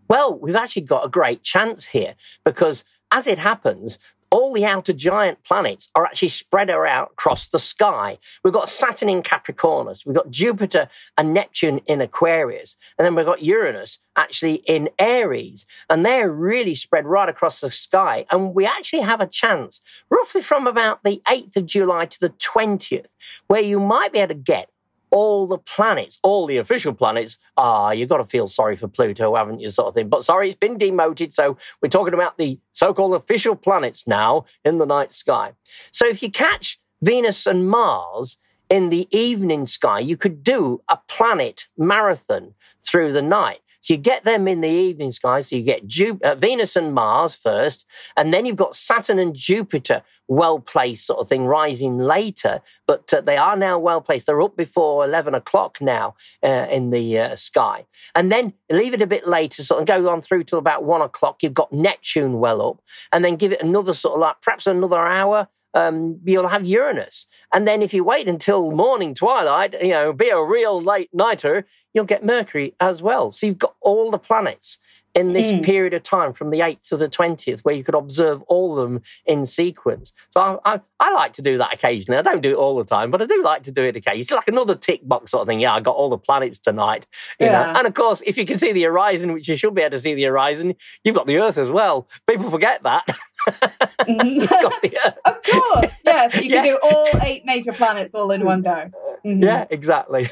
Well, 0.07 0.37
we've 0.37 0.55
actually 0.55 0.81
got 0.83 1.05
a 1.05 1.09
great 1.09 1.41
chance 1.41 1.85
here 1.85 2.15
because 2.43 2.83
as 3.11 3.27
it 3.27 3.39
happens, 3.39 3.97
all 4.31 4.53
the 4.53 4.65
outer 4.65 4.93
giant 4.93 5.43
planets 5.43 5.89
are 5.93 6.05
actually 6.05 6.29
spread 6.29 6.69
out 6.69 7.11
across 7.11 7.49
the 7.49 7.59
sky. 7.59 8.17
We've 8.43 8.53
got 8.53 8.69
Saturn 8.69 9.09
in 9.09 9.21
Capricornus, 9.21 10.05
we've 10.05 10.15
got 10.15 10.31
Jupiter 10.31 10.87
and 11.17 11.33
Neptune 11.33 11.81
in 11.85 12.01
Aquarius, 12.01 12.77
and 12.97 13.05
then 13.05 13.13
we've 13.13 13.25
got 13.25 13.43
Uranus 13.43 13.99
actually 14.15 14.55
in 14.65 14.89
Aries, 14.97 15.65
and 15.89 16.05
they're 16.05 16.31
really 16.31 16.75
spread 16.75 17.05
right 17.05 17.29
across 17.29 17.61
the 17.61 17.71
sky. 17.71 18.25
And 18.31 18.55
we 18.55 18.65
actually 18.65 19.01
have 19.01 19.21
a 19.21 19.27
chance, 19.27 19.81
roughly 20.09 20.41
from 20.41 20.65
about 20.65 21.03
the 21.03 21.21
8th 21.27 21.57
of 21.57 21.65
July 21.65 22.05
to 22.05 22.19
the 22.19 22.29
20th, 22.29 23.07
where 23.47 23.61
you 23.61 23.79
might 23.79 24.13
be 24.13 24.19
able 24.19 24.29
to 24.29 24.39
get 24.39 24.69
all 25.11 25.45
the 25.45 25.57
planets, 25.57 26.17
all 26.23 26.47
the 26.47 26.57
official 26.57 26.93
planets, 26.93 27.37
ah, 27.57 27.91
you've 27.91 28.09
got 28.09 28.17
to 28.17 28.25
feel 28.25 28.47
sorry 28.47 28.75
for 28.75 28.87
Pluto, 28.87 29.35
haven't 29.35 29.59
you, 29.59 29.69
sort 29.69 29.89
of 29.89 29.93
thing. 29.93 30.09
But 30.09 30.23
sorry, 30.23 30.49
it's 30.49 30.57
been 30.57 30.77
demoted. 30.77 31.33
So 31.33 31.57
we're 31.81 31.89
talking 31.89 32.13
about 32.13 32.37
the 32.37 32.59
so 32.71 32.93
called 32.93 33.13
official 33.13 33.55
planets 33.55 34.07
now 34.07 34.45
in 34.65 34.77
the 34.77 34.85
night 34.85 35.11
sky. 35.11 35.53
So 35.91 36.07
if 36.07 36.23
you 36.23 36.31
catch 36.31 36.79
Venus 37.01 37.45
and 37.45 37.69
Mars 37.69 38.37
in 38.69 38.89
the 38.89 39.07
evening 39.11 39.67
sky, 39.67 39.99
you 39.99 40.15
could 40.15 40.43
do 40.43 40.81
a 40.87 40.97
planet 41.07 41.67
marathon 41.77 42.53
through 42.81 43.11
the 43.11 43.21
night. 43.21 43.59
So 43.81 43.93
you 43.93 43.99
get 43.99 44.23
them 44.23 44.47
in 44.47 44.61
the 44.61 44.69
evening 44.69 45.11
sky. 45.11 45.41
So 45.41 45.55
you 45.55 45.63
get 45.63 45.83
uh, 46.23 46.35
Venus 46.35 46.75
and 46.75 46.93
Mars 46.93 47.35
first, 47.35 47.85
and 48.15 48.33
then 48.33 48.45
you've 48.45 48.55
got 48.55 48.75
Saturn 48.75 49.19
and 49.19 49.35
Jupiter 49.35 50.03
well 50.27 50.59
placed, 50.59 51.05
sort 51.05 51.19
of 51.19 51.27
thing, 51.27 51.45
rising 51.45 51.97
later. 51.97 52.61
But 52.87 53.13
uh, 53.13 53.21
they 53.21 53.37
are 53.37 53.57
now 53.57 53.77
well 53.79 53.99
placed. 53.99 54.27
They're 54.27 54.41
up 54.41 54.55
before 54.55 55.03
11 55.03 55.35
o'clock 55.35 55.79
now 55.81 56.15
uh, 56.43 56.67
in 56.69 56.91
the 56.91 57.19
uh, 57.19 57.35
sky. 57.35 57.85
And 58.15 58.31
then 58.31 58.53
leave 58.69 58.93
it 58.93 59.01
a 59.01 59.07
bit 59.07 59.27
later, 59.27 59.63
sort 59.63 59.81
of 59.81 59.87
go 59.87 60.09
on 60.09 60.21
through 60.21 60.45
till 60.45 60.59
about 60.59 60.83
one 60.83 61.01
o'clock. 61.01 61.43
You've 61.43 61.53
got 61.53 61.73
Neptune 61.73 62.39
well 62.39 62.61
up, 62.61 62.81
and 63.11 63.25
then 63.25 63.35
give 63.35 63.51
it 63.51 63.61
another 63.61 63.93
sort 63.93 64.15
of 64.15 64.21
like 64.21 64.41
perhaps 64.41 64.67
another 64.67 65.05
hour 65.05 65.47
um, 65.73 66.19
you'll 66.23 66.47
have 66.47 66.65
Uranus. 66.65 67.27
And 67.53 67.67
then 67.67 67.81
if 67.81 67.93
you 67.93 68.03
wait 68.03 68.27
until 68.27 68.71
morning 68.71 69.13
twilight, 69.13 69.73
you 69.81 69.89
know, 69.89 70.13
be 70.13 70.29
a 70.29 70.41
real 70.41 70.81
late 70.81 71.09
nighter, 71.13 71.65
you'll 71.93 72.05
get 72.05 72.25
Mercury 72.25 72.75
as 72.79 73.01
well. 73.01 73.31
So 73.31 73.47
you've 73.47 73.57
got 73.57 73.75
all 73.81 74.11
the 74.11 74.17
planets 74.17 74.77
in 75.13 75.33
this 75.33 75.51
mm. 75.51 75.63
period 75.63 75.93
of 75.93 76.03
time 76.03 76.33
from 76.33 76.51
the 76.51 76.59
8th 76.59 76.87
to 76.89 76.97
the 76.97 77.09
20th 77.09 77.59
where 77.61 77.75
you 77.75 77.83
could 77.83 77.95
observe 77.95 78.41
all 78.43 78.79
of 78.79 78.89
them 78.89 79.01
in 79.25 79.45
sequence. 79.45 80.13
So 80.29 80.61
I, 80.63 80.75
I, 80.75 80.81
I, 80.99 81.11
like 81.11 81.33
to 81.33 81.41
do 81.41 81.57
that 81.57 81.73
occasionally. 81.73 82.17
I 82.17 82.21
don't 82.21 82.41
do 82.41 82.51
it 82.51 82.55
all 82.55 82.77
the 82.77 82.85
time, 82.85 83.11
but 83.11 83.21
I 83.21 83.25
do 83.25 83.43
like 83.43 83.63
to 83.63 83.71
do 83.71 83.83
it 83.83 83.95
occasionally. 83.95 84.21
It's 84.21 84.31
like 84.31 84.47
another 84.47 84.75
tick 84.75 85.01
box 85.07 85.31
sort 85.31 85.41
of 85.41 85.47
thing. 85.47 85.59
Yeah, 85.59 85.73
I 85.73 85.81
got 85.81 85.95
all 85.95 86.09
the 86.09 86.17
planets 86.17 86.59
tonight. 86.59 87.07
You 87.39 87.47
yeah. 87.47 87.51
know? 87.51 87.79
And 87.79 87.87
of 87.87 87.93
course, 87.93 88.23
if 88.25 88.37
you 88.37 88.45
can 88.45 88.57
see 88.57 88.71
the 88.71 88.83
horizon, 88.83 89.33
which 89.33 89.49
you 89.49 89.57
should 89.57 89.75
be 89.75 89.81
able 89.81 89.91
to 89.91 89.99
see 89.99 90.13
the 90.13 90.23
horizon, 90.23 90.75
you've 91.03 91.15
got 91.15 91.27
the 91.27 91.37
Earth 91.37 91.57
as 91.57 91.69
well. 91.69 92.07
People 92.27 92.49
forget 92.49 92.83
that. 92.83 93.05
mm-hmm. 94.01 95.07
of 95.25 95.41
course. 95.43 95.91
Yeah, 96.05 96.27
so 96.27 96.39
you 96.41 96.49
yeah. 96.49 96.63
can 96.63 96.63
do 96.63 96.79
all 96.83 97.07
eight 97.23 97.45
major 97.45 97.73
planets 97.73 98.13
all 98.15 98.31
in 98.31 98.45
one 98.45 98.61
go. 98.61 98.91
Mm-hmm. 99.25 99.43
Yeah, 99.43 99.65
exactly. 99.69 100.29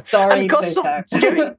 Sorry, 0.00 0.48
Pluto. 0.48 1.56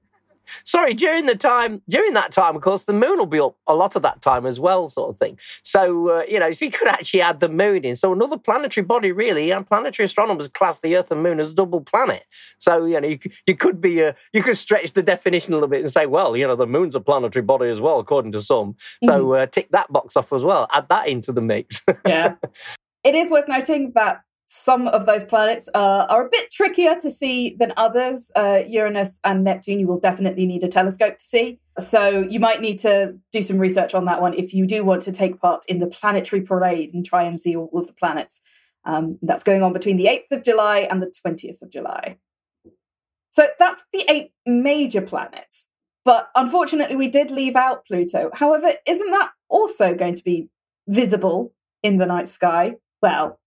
Sorry, 0.64 0.94
during 0.94 1.26
the 1.26 1.36
time, 1.36 1.82
during 1.90 2.14
that 2.14 2.32
time, 2.32 2.56
of 2.56 2.62
course, 2.62 2.84
the 2.84 2.94
moon 2.94 3.18
will 3.18 3.26
be 3.26 3.40
up 3.40 3.56
a 3.68 3.76
lot 3.76 3.96
of 3.96 4.02
that 4.02 4.22
time 4.22 4.46
as 4.46 4.60
well, 4.60 4.88
sort 4.88 5.10
of 5.10 5.18
thing. 5.18 5.38
So, 5.64 6.10
uh, 6.10 6.24
you 6.28 6.40
know, 6.40 6.52
so 6.52 6.66
you 6.66 6.72
could 6.80 6.88
actually 6.88 7.22
add 7.22 7.40
the 7.40 7.50
moon 7.50 7.86
in. 7.86 7.96
So 7.96 8.14
another 8.14 8.38
planetary 8.38 8.86
body, 8.86 9.12
really, 9.12 9.52
and 9.52 9.68
planetary 9.68 10.06
astronomers 10.06 10.48
class 10.48 10.80
the 10.80 10.96
Earth 10.96 11.12
and 11.12 11.24
moon 11.24 11.40
as 11.40 11.52
a 11.52 11.56
double 11.56 11.82
planet. 11.82 12.24
So, 12.60 12.86
you 12.86 13.00
know, 13.00 13.08
you, 13.08 13.20
you 13.48 13.56
could 13.56 13.82
be, 13.82 14.04
uh, 14.04 14.14
you 14.34 14.44
could 14.44 14.58
stretch 14.58 14.94
the 14.94 15.04
definition 15.04 15.54
a 15.54 15.56
little 15.58 15.70
bit 15.70 15.82
and 15.82 15.92
say, 15.92 16.06
well, 16.06 16.36
you 16.36 16.48
know, 16.48 16.56
the 16.56 16.68
moon's 16.68 16.96
a 16.96 17.00
planetary 17.00 17.44
body 17.44 17.70
as 17.70 17.82
well, 17.82 18.00
according 18.00 18.32
to 18.34 18.42
some. 18.42 18.76
So 19.04 19.12
mm-hmm. 19.12 19.44
uh, 19.44 19.46
tick 19.48 19.70
that 19.72 19.92
box 19.92 20.16
off 20.16 20.34
as 20.34 20.44
well. 20.44 20.68
Add 20.72 20.90
that 20.90 21.08
into 21.08 21.32
the 21.32 21.42
mix. 21.42 21.82
yeah. 22.06 22.36
it 23.04 23.16
is 23.16 23.30
worth 23.30 23.48
noting 23.48 23.92
that 23.96 24.22
some 24.56 24.88
of 24.88 25.08
those 25.08 25.26
planets 25.26 25.68
uh, 25.74 26.06
are 26.10 26.28
a 26.28 26.30
bit 26.30 26.52
trickier 26.52 26.96
to 27.00 27.10
see 27.10 27.56
than 27.58 27.74
others. 27.76 28.32
Uh, 28.36 28.60
Uranus 28.68 29.20
and 29.24 29.44
Neptune, 29.44 29.80
you 29.80 29.88
will 29.88 30.00
definitely 30.00 30.46
need 30.46 30.64
a 30.64 30.68
telescope 30.68 31.18
to 31.18 31.26
see. 31.26 31.60
So 31.80 32.20
you 32.30 32.40
might 32.40 32.62
need 32.62 32.78
to 32.80 33.18
do 33.32 33.42
some 33.42 33.58
research 33.58 33.96
on 33.96 34.06
that 34.06 34.22
one 34.22 34.36
if 34.36 34.54
you 34.54 34.68
do 34.68 34.86
want 34.86 35.02
to 35.04 35.12
take 35.12 35.42
part 35.42 35.64
in 35.68 35.80
the 35.80 35.88
planetary 35.88 36.44
parade 36.44 36.94
and 36.94 37.04
try 37.04 37.24
and 37.24 37.42
see 37.42 37.56
all 37.56 37.72
of 37.74 37.88
the 37.88 37.94
planets. 37.94 38.42
Um, 38.86 39.18
that's 39.24 39.44
going 39.44 39.64
on 39.64 39.74
between 39.74 39.98
the 39.98 40.06
8th 40.06 40.38
of 40.38 40.44
July 40.44 40.82
and 40.82 41.02
the 41.02 41.12
20th 41.26 41.64
of 41.64 41.72
July. 41.72 42.18
So 43.32 43.48
that's 43.58 43.84
the 43.92 44.06
eight 44.08 44.34
major 44.46 45.02
planets. 45.02 45.68
But 46.06 46.30
unfortunately, 46.36 46.96
we 46.96 47.08
did 47.08 47.32
leave 47.32 47.56
out 47.56 47.88
Pluto. 47.88 48.30
However, 48.36 48.74
isn't 48.86 49.12
that 49.12 49.32
also 49.50 49.96
going 49.96 50.14
to 50.14 50.24
be 50.24 50.50
visible 50.88 51.54
in 51.82 51.98
the 51.98 52.06
night 52.06 52.30
sky? 52.30 52.76
Well, 53.02 53.40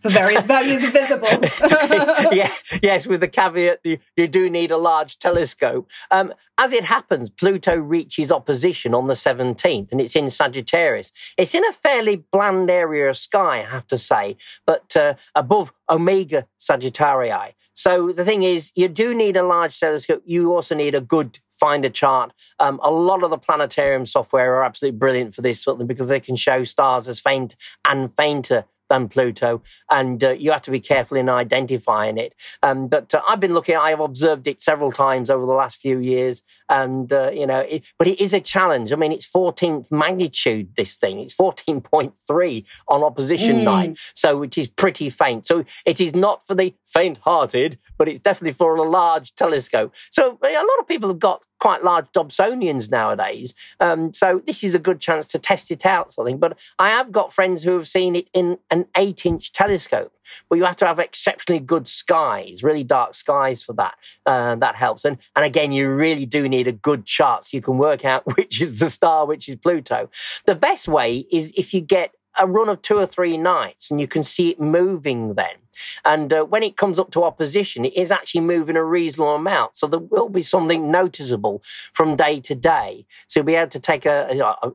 for 0.00 0.10
various 0.10 0.46
values 0.46 0.82
of 0.84 0.92
visible. 0.92 1.28
yeah, 2.32 2.52
yes, 2.82 3.06
with 3.06 3.20
the 3.20 3.28
caveat 3.28 3.80
you, 3.84 3.98
you 4.16 4.26
do 4.26 4.48
need 4.50 4.70
a 4.70 4.76
large 4.76 5.18
telescope. 5.18 5.88
Um, 6.10 6.32
as 6.58 6.72
it 6.72 6.84
happens, 6.84 7.30
Pluto 7.30 7.76
reaches 7.76 8.30
opposition 8.30 8.94
on 8.94 9.06
the 9.06 9.14
17th 9.14 9.92
and 9.92 10.00
it's 10.00 10.16
in 10.16 10.30
Sagittarius. 10.30 11.12
It's 11.36 11.54
in 11.54 11.64
a 11.64 11.72
fairly 11.72 12.24
bland 12.32 12.70
area 12.70 13.08
of 13.08 13.16
sky, 13.16 13.60
I 13.60 13.70
have 13.70 13.86
to 13.88 13.98
say, 13.98 14.36
but 14.66 14.96
uh, 14.96 15.14
above 15.34 15.72
Omega 15.88 16.46
Sagittarii. 16.58 17.54
So 17.74 18.12
the 18.12 18.24
thing 18.24 18.42
is, 18.42 18.72
you 18.74 18.88
do 18.88 19.14
need 19.14 19.36
a 19.36 19.42
large 19.42 19.78
telescope. 19.80 20.22
You 20.26 20.52
also 20.54 20.74
need 20.74 20.94
a 20.94 21.00
good 21.00 21.38
finder 21.60 21.90
chart. 21.90 22.32
Um, 22.58 22.80
a 22.82 22.90
lot 22.90 23.22
of 23.22 23.30
the 23.30 23.38
planetarium 23.38 24.06
software 24.06 24.54
are 24.56 24.64
absolutely 24.64 24.98
brilliant 24.98 25.34
for 25.34 25.42
this 25.42 25.62
sort 25.62 25.74
of 25.74 25.78
thing 25.78 25.86
because 25.86 26.08
they 26.08 26.20
can 26.20 26.36
show 26.36 26.64
stars 26.64 27.08
as 27.08 27.20
faint 27.20 27.54
and 27.86 28.14
fainter 28.16 28.64
than 28.90 29.08
Pluto, 29.08 29.62
and 29.88 30.22
uh, 30.22 30.32
you 30.32 30.52
have 30.52 30.62
to 30.62 30.70
be 30.70 30.80
careful 30.80 31.16
in 31.16 31.30
identifying 31.30 32.18
it. 32.18 32.34
Um, 32.62 32.88
but 32.88 33.14
uh, 33.14 33.22
I've 33.26 33.40
been 33.40 33.54
looking; 33.54 33.76
I 33.76 33.90
have 33.90 34.00
observed 34.00 34.46
it 34.46 34.60
several 34.60 34.92
times 34.92 35.30
over 35.30 35.46
the 35.46 35.52
last 35.52 35.78
few 35.78 35.98
years, 35.98 36.42
and 36.68 37.10
uh, 37.10 37.30
you 37.30 37.46
know, 37.46 37.60
it, 37.60 37.84
but 37.98 38.08
it 38.08 38.20
is 38.20 38.34
a 38.34 38.40
challenge. 38.40 38.92
I 38.92 38.96
mean, 38.96 39.12
it's 39.12 39.26
14th 39.26 39.90
magnitude. 39.90 40.76
This 40.76 40.96
thing, 40.96 41.20
it's 41.20 41.34
14.3 41.34 42.66
on 42.88 43.02
opposition 43.02 43.56
mm. 43.56 43.64
night, 43.64 43.98
so 44.14 44.36
which 44.36 44.58
is 44.58 44.68
pretty 44.68 45.08
faint. 45.08 45.46
So 45.46 45.64
it 45.86 46.00
is 46.00 46.14
not 46.14 46.46
for 46.46 46.54
the 46.54 46.74
faint-hearted, 46.86 47.78
but 47.96 48.08
it's 48.08 48.20
definitely 48.20 48.52
for 48.52 48.74
a 48.74 48.82
large 48.82 49.34
telescope. 49.36 49.94
So 50.10 50.38
a 50.42 50.48
lot 50.48 50.80
of 50.80 50.88
people 50.88 51.08
have 51.08 51.20
got 51.20 51.42
quite 51.60 51.84
large 51.84 52.06
Dobsonians 52.12 52.90
nowadays. 52.90 53.54
Um, 53.78 54.12
so 54.12 54.42
this 54.46 54.64
is 54.64 54.74
a 54.74 54.78
good 54.78 55.00
chance 55.00 55.28
to 55.28 55.38
test 55.38 55.70
it 55.70 55.86
out, 55.86 56.12
something. 56.12 56.38
But 56.38 56.58
I 56.78 56.90
have 56.90 57.12
got 57.12 57.32
friends 57.32 57.62
who 57.62 57.72
have 57.76 57.86
seen 57.86 58.16
it 58.16 58.28
in 58.32 58.58
an 58.70 58.86
eight 58.96 59.24
inch 59.24 59.52
telescope, 59.52 60.12
but 60.48 60.56
you 60.56 60.64
have 60.64 60.76
to 60.76 60.86
have 60.86 60.98
exceptionally 60.98 61.60
good 61.60 61.86
skies, 61.86 62.62
really 62.62 62.84
dark 62.84 63.14
skies 63.14 63.62
for 63.62 63.74
that. 63.74 63.94
Uh, 64.26 64.56
that 64.56 64.74
helps. 64.74 65.04
And, 65.04 65.18
and 65.36 65.44
again, 65.44 65.72
you 65.72 65.88
really 65.90 66.26
do 66.26 66.48
need 66.48 66.66
a 66.66 66.72
good 66.72 67.06
chart 67.06 67.46
so 67.46 67.56
you 67.56 67.62
can 67.62 67.78
work 67.78 68.04
out 68.04 68.24
which 68.36 68.60
is 68.60 68.78
the 68.78 68.90
star, 68.90 69.26
which 69.26 69.48
is 69.48 69.56
Pluto. 69.56 70.10
The 70.46 70.54
best 70.54 70.88
way 70.88 71.26
is 71.30 71.52
if 71.56 71.72
you 71.74 71.80
get 71.80 72.14
a 72.38 72.46
run 72.46 72.68
of 72.68 72.80
two 72.80 72.96
or 72.96 73.06
three 73.06 73.36
nights 73.36 73.90
and 73.90 74.00
you 74.00 74.08
can 74.08 74.22
see 74.22 74.50
it 74.50 74.60
moving 74.60 75.34
then. 75.34 75.54
And 76.04 76.32
uh, 76.32 76.44
when 76.44 76.62
it 76.62 76.76
comes 76.76 76.98
up 76.98 77.10
to 77.12 77.24
opposition, 77.24 77.84
it 77.84 77.96
is 77.96 78.10
actually 78.10 78.42
moving 78.42 78.76
a 78.76 78.84
reasonable 78.84 79.34
amount. 79.34 79.76
So 79.76 79.86
there 79.86 80.00
will 80.00 80.28
be 80.28 80.42
something 80.42 80.90
noticeable 80.90 81.62
from 81.92 82.16
day 82.16 82.40
to 82.40 82.54
day. 82.54 83.06
So 83.26 83.40
you'll 83.40 83.46
be 83.46 83.54
able 83.54 83.70
to 83.70 83.80
take 83.80 84.06
a, 84.06 84.28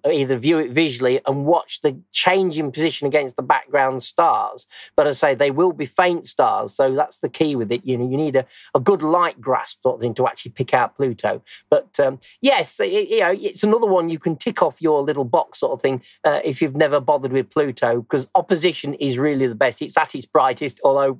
a 0.03 0.11
either 0.11 0.37
view 0.37 0.59
it 0.59 0.71
visually 0.71 1.21
and 1.25 1.45
watch 1.45 1.81
the 1.81 1.97
change 2.11 2.57
in 2.59 2.71
position 2.71 3.07
against 3.07 3.35
the 3.35 3.43
background 3.43 4.03
stars. 4.03 4.67
But 4.95 5.07
as 5.07 5.21
I 5.23 5.31
say, 5.31 5.35
they 5.35 5.51
will 5.51 5.73
be 5.73 5.85
faint 5.85 6.27
stars. 6.27 6.73
So 6.73 6.93
that's 6.95 7.19
the 7.19 7.29
key 7.29 7.55
with 7.55 7.71
it. 7.71 7.85
You 7.85 7.97
know, 7.97 8.09
you 8.09 8.17
need 8.17 8.35
a, 8.35 8.45
a 8.73 8.79
good 8.79 9.01
light 9.01 9.39
grasp 9.39 9.81
sort 9.81 9.95
of 9.95 10.01
thing 10.01 10.13
to 10.15 10.27
actually 10.27 10.51
pick 10.51 10.73
out 10.73 10.95
Pluto. 10.95 11.41
But 11.69 11.99
um, 11.99 12.19
yes, 12.41 12.79
it, 12.79 13.09
you 13.09 13.19
know, 13.19 13.35
it's 13.37 13.63
another 13.63 13.87
one 13.87 14.09
you 14.09 14.19
can 14.19 14.35
tick 14.35 14.61
off 14.61 14.81
your 14.81 15.01
little 15.03 15.25
box 15.25 15.59
sort 15.59 15.73
of 15.73 15.81
thing 15.81 16.01
uh, 16.23 16.39
if 16.43 16.61
you've 16.61 16.75
never 16.75 16.99
bothered 16.99 17.33
with 17.33 17.49
Pluto 17.49 18.01
because 18.01 18.27
opposition 18.35 18.93
is 18.95 19.17
really 19.17 19.47
the 19.47 19.55
best. 19.55 19.81
It's 19.81 19.97
at 19.97 20.15
its 20.15 20.25
brightest 20.25 20.79
although 20.85 21.19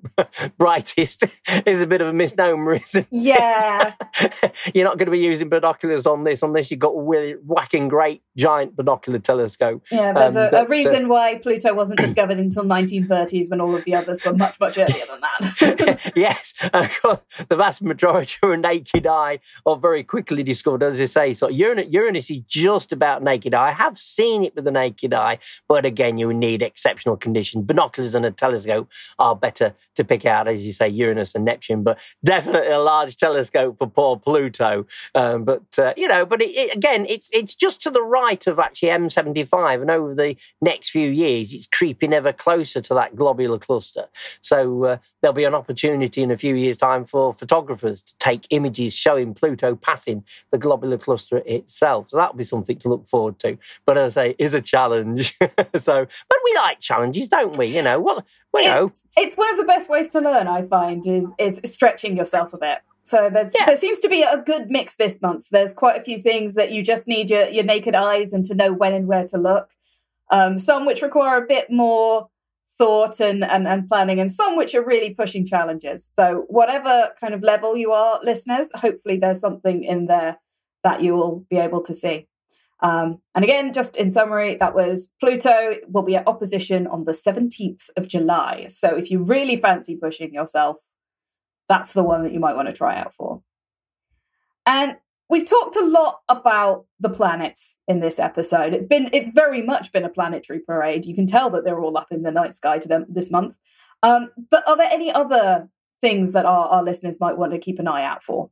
brightest 0.58 1.24
is 1.66 1.82
a 1.82 1.88
bit 1.88 2.02
of 2.02 2.08
a 2.08 2.14
misnomer, 2.14 2.76
isn't 2.76 3.02
it? 3.02 3.08
yeah. 3.12 3.94
You're 4.74 4.86
not 4.86 4.98
going 4.98 5.08
to 5.08 5.12
be 5.12 5.20
using 5.20 5.50
binoculars 5.50 6.06
on 6.06 6.24
this 6.24 6.44
unless 6.44 6.70
you've 6.70 6.80
got 6.80 6.92
a 6.92 7.02
really 7.02 7.34
whacking 7.34 7.88
great 7.88 8.22
giant 8.38 8.76
binocular 8.76 9.20
telescope. 9.20 9.84
Yeah, 9.92 10.14
there's 10.14 10.36
um, 10.36 10.44
a, 10.46 10.52
but, 10.52 10.66
a, 10.66 10.70
reason 10.70 11.06
uh, 11.06 11.08
why 11.10 11.40
Pluto 11.42 11.74
wasn't 11.74 12.00
discovered 12.00 12.38
until 12.38 12.64
1930s 12.64 13.50
when 13.50 13.60
all 13.60 13.76
of 13.76 13.84
the 13.86 13.96
others 13.96 14.24
were 14.24 14.34
much, 14.34 14.60
much 14.60 14.78
earlier 14.78 15.06
than 15.10 15.22
that. 15.22 16.12
yes, 16.16 16.54
and 16.62 16.86
of 16.86 17.02
course, 17.02 17.20
the 17.50 17.56
vast 17.56 17.82
majority 17.82 18.38
are 18.44 18.56
naked 18.56 19.08
eye 19.08 19.40
or 19.66 19.78
very 19.78 20.04
quickly 20.04 20.44
discovered, 20.44 20.84
as 20.84 21.02
I 21.02 21.06
say. 21.06 21.34
So 21.34 21.50
Uranus, 21.50 21.88
Uranus 21.90 22.30
is 22.30 22.42
just 22.42 22.92
about 22.92 23.24
naked 23.24 23.54
eye. 23.54 23.70
I 23.70 23.72
have 23.72 23.98
seen 23.98 24.44
it 24.44 24.54
with 24.54 24.66
the 24.66 24.72
naked 24.72 25.14
eye, 25.14 25.40
but 25.68 25.86
again, 25.86 26.20
you 26.20 26.32
need 26.34 26.62
exceptional 26.62 27.18
conditions. 27.18 27.66
Binoculars 27.66 28.14
and 28.14 28.26
a 28.26 28.32
telescope 28.32 28.90
are 29.18 29.36
better 29.36 29.55
to, 29.56 29.74
to 29.96 30.04
pick 30.04 30.26
out, 30.26 30.48
as 30.48 30.66
you 30.66 30.74
say, 30.74 30.88
Uranus 30.88 31.36
and 31.36 31.46
Neptune, 31.46 31.84
but 31.84 32.00
definitely 32.24 32.72
a 32.72 32.80
large 32.80 33.18
telescope 33.18 33.78
for 33.78 33.88
poor 33.88 34.18
Pluto. 34.18 34.86
Um, 35.14 35.44
but 35.44 35.64
uh, 35.78 35.94
you 35.98 36.08
know, 36.08 36.26
but 36.26 36.42
it, 36.42 36.52
it, 36.52 36.76
again, 36.76 37.06
it's 37.08 37.30
it's 37.34 37.56
just 37.56 37.82
to 37.84 37.92
the 37.92 38.04
right 38.04 38.46
of 38.48 38.60
actually 38.60 38.90
M75, 38.90 39.82
and 39.82 39.92
over 39.92 40.14
the 40.14 40.36
next 40.62 40.90
few 40.90 41.10
years, 41.10 41.54
it's 41.54 41.68
creeping 41.68 42.14
ever 42.14 42.34
closer 42.34 42.82
to 42.82 42.94
that 42.94 43.16
globular 43.16 43.58
cluster. 43.60 44.06
So 44.42 44.84
uh, 44.86 44.98
there'll 45.22 45.34
be 45.34 45.44
an 45.44 45.56
opportunity 45.56 46.22
in 46.22 46.32
a 46.32 46.38
few 46.38 46.56
years' 46.56 46.78
time 46.78 47.06
for 47.06 47.34
photographers 47.34 48.02
to 48.04 48.18
take 48.18 48.48
images 48.50 48.94
showing 48.94 49.34
Pluto 49.34 49.76
passing 49.76 50.24
the 50.52 50.58
globular 50.58 50.98
cluster 50.98 51.42
itself. 51.46 52.10
So 52.10 52.18
that'll 52.18 52.36
be 52.36 52.44
something 52.44 52.78
to 52.80 52.90
look 52.90 53.08
forward 53.08 53.40
to. 53.40 53.58
But 53.86 53.98
as 53.98 54.18
I 54.18 54.30
say, 54.30 54.36
is 54.38 54.54
a 54.54 54.62
challenge. 54.62 55.36
so, 55.78 56.06
but 56.30 56.40
we 56.44 56.56
like 56.56 56.80
challenges, 56.80 57.30
don't 57.30 57.58
we? 57.58 57.68
You 57.68 57.82
know, 57.82 58.00
what 58.00 58.26
well, 58.64 58.88
it's, 58.88 59.08
it's 59.16 59.38
one 59.38 59.52
of 59.52 59.58
the 59.58 59.66
best 59.66 59.90
ways 59.90 60.10
to 60.10 60.20
learn. 60.20 60.48
I 60.48 60.64
find 60.64 61.06
is 61.06 61.32
is 61.38 61.62
stretching 61.66 62.18
yourself 62.18 62.54
a 62.54 62.58
bit. 62.58 62.80
So 63.04 63.30
there's 63.32 63.54
yeah. 63.54 63.66
there 63.66 63.78
seems 63.78 64.00
to 64.00 64.10
be 64.10 64.24
a 64.24 64.38
good 64.38 64.72
mix 64.72 64.96
this 64.96 65.22
month. 65.22 65.48
There's 65.52 65.74
quite 65.74 66.00
a 66.00 66.04
few 66.04 66.18
things 66.18 66.56
that 66.56 66.72
you 66.72 66.82
just 66.82 67.08
need 67.08 67.30
your, 67.30 67.48
your 67.50 67.64
naked 67.64 67.94
eyes 67.94 68.34
and 68.34 68.44
to 68.46 68.56
know 68.56 68.74
when 68.74 68.94
and 68.94 69.08
where 69.08 69.28
to 69.28 69.38
look. 69.38 69.70
Um, 70.32 70.58
some 70.58 70.88
which 70.88 71.04
require 71.04 71.38
a 71.38 71.46
bit 71.46 71.70
more 71.70 72.30
thought 72.78 73.20
and, 73.20 73.44
and, 73.44 73.68
and 73.68 73.88
planning, 73.88 74.20
and 74.20 74.32
some 74.32 74.58
which 74.58 74.74
are 74.76 74.84
really 74.84 75.14
pushing 75.14 75.46
challenges. 75.46 76.06
So 76.06 76.46
whatever 76.48 77.10
kind 77.22 77.34
of 77.34 77.44
level 77.44 77.78
you 77.78 77.92
are, 77.92 78.20
listeners, 78.24 78.72
hopefully 78.74 79.18
there's 79.18 79.40
something 79.40 79.84
in 79.84 80.08
there 80.08 80.40
that 80.84 81.02
you 81.02 81.16
will 81.16 81.46
be 81.50 81.58
able 81.58 81.84
to 81.84 81.94
see. 81.94 82.28
Um, 82.82 83.20
and 83.34 83.44
again, 83.44 83.74
just 83.74 83.96
in 83.96 84.12
summary, 84.12 84.56
that 84.60 84.76
was 84.76 85.12
Pluto 85.20 85.76
will 85.88 86.04
be 86.04 86.16
at 86.16 86.28
opposition 86.28 86.88
on 86.88 87.06
the 87.06 87.14
17th 87.14 87.90
of 87.96 88.08
July. 88.08 88.68
So 88.70 88.96
if 88.96 89.10
you 89.10 89.24
really 89.24 89.56
fancy 89.56 89.96
pushing 89.96 90.34
yourself, 90.34 90.82
that's 91.70 91.94
the 91.94 92.04
one 92.04 92.24
that 92.24 92.34
you 92.34 92.40
might 92.40 92.56
want 92.56 92.68
to 92.68 92.74
try 92.74 92.98
out 92.98 93.16
for. 93.16 93.42
And 94.66 94.98
we've 95.30 95.48
talked 95.48 95.76
a 95.76 95.86
lot 95.86 96.20
about 96.30 96.86
the 97.00 97.10
planets 97.10 97.78
in 97.88 98.00
this 98.00 98.20
episode. 98.20 98.74
It's 98.74 98.86
been 98.86 99.10
it's 99.14 99.32
very 99.32 99.62
much 99.62 99.92
been 99.92 100.06
a 100.06 100.10
planetary 100.10 100.60
parade. 100.60 101.06
You 101.06 101.16
can 101.16 101.28
tell 101.28 101.50
that 101.52 101.64
they're 101.64 101.80
all 101.80 101.98
up 101.98 102.08
in 102.12 102.24
the 102.24 102.32
night 102.32 102.56
sky 102.56 102.78
to 102.80 102.88
them 102.88 103.06
this 103.10 103.32
month. 103.32 103.56
Um, 104.04 104.30
but 104.52 104.68
are 104.68 104.78
there 104.78 104.90
any 104.92 105.12
other 105.12 105.70
things 106.02 106.34
that 106.34 106.46
our, 106.46 106.68
our 106.68 106.84
listeners 106.84 107.20
might 107.20 107.38
want 107.38 107.54
to 107.54 107.58
keep 107.58 107.80
an 107.80 107.88
eye 107.88 108.04
out 108.04 108.24
for? 108.24 108.50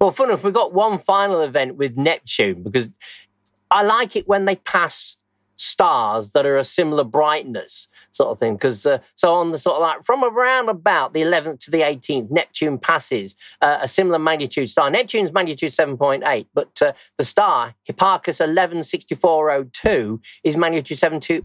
Well, 0.00 0.10
fun 0.10 0.28
enough, 0.28 0.44
we've 0.44 0.54
got 0.54 0.74
one 0.74 0.98
final 1.00 1.40
event 1.40 1.76
with 1.76 1.96
Neptune 1.96 2.62
because 2.62 2.90
I 3.70 3.82
like 3.82 4.16
it 4.16 4.28
when 4.28 4.44
they 4.44 4.56
pass 4.56 5.16
stars 5.56 6.32
that 6.32 6.46
are 6.46 6.58
a 6.58 6.64
similar 6.64 7.04
brightness 7.04 7.88
sort 8.12 8.30
of 8.30 8.38
thing. 8.38 8.54
Because 8.54 8.86
uh, 8.86 8.98
so 9.14 9.32
on 9.34 9.50
the 9.50 9.58
sort 9.58 9.76
of 9.76 9.82
like 9.82 10.04
from 10.04 10.22
around 10.22 10.68
about 10.68 11.12
the 11.14 11.22
11th 11.22 11.60
to 11.64 11.70
the 11.70 11.80
18th 11.80 12.30
neptune 12.30 12.78
passes 12.78 13.36
uh, 13.62 13.78
a 13.80 13.88
similar 13.88 14.18
magnitude 14.18 14.70
star. 14.70 14.90
Neptune's 14.90 15.32
magnitude 15.32 15.72
7.8 15.72 16.46
but 16.54 16.80
uh, 16.82 16.92
the 17.18 17.24
star 17.24 17.74
Hipparcos 17.88 18.40
116402 18.40 20.20
is 20.44 20.56
magnitude 20.56 20.98
7.2 20.98 21.42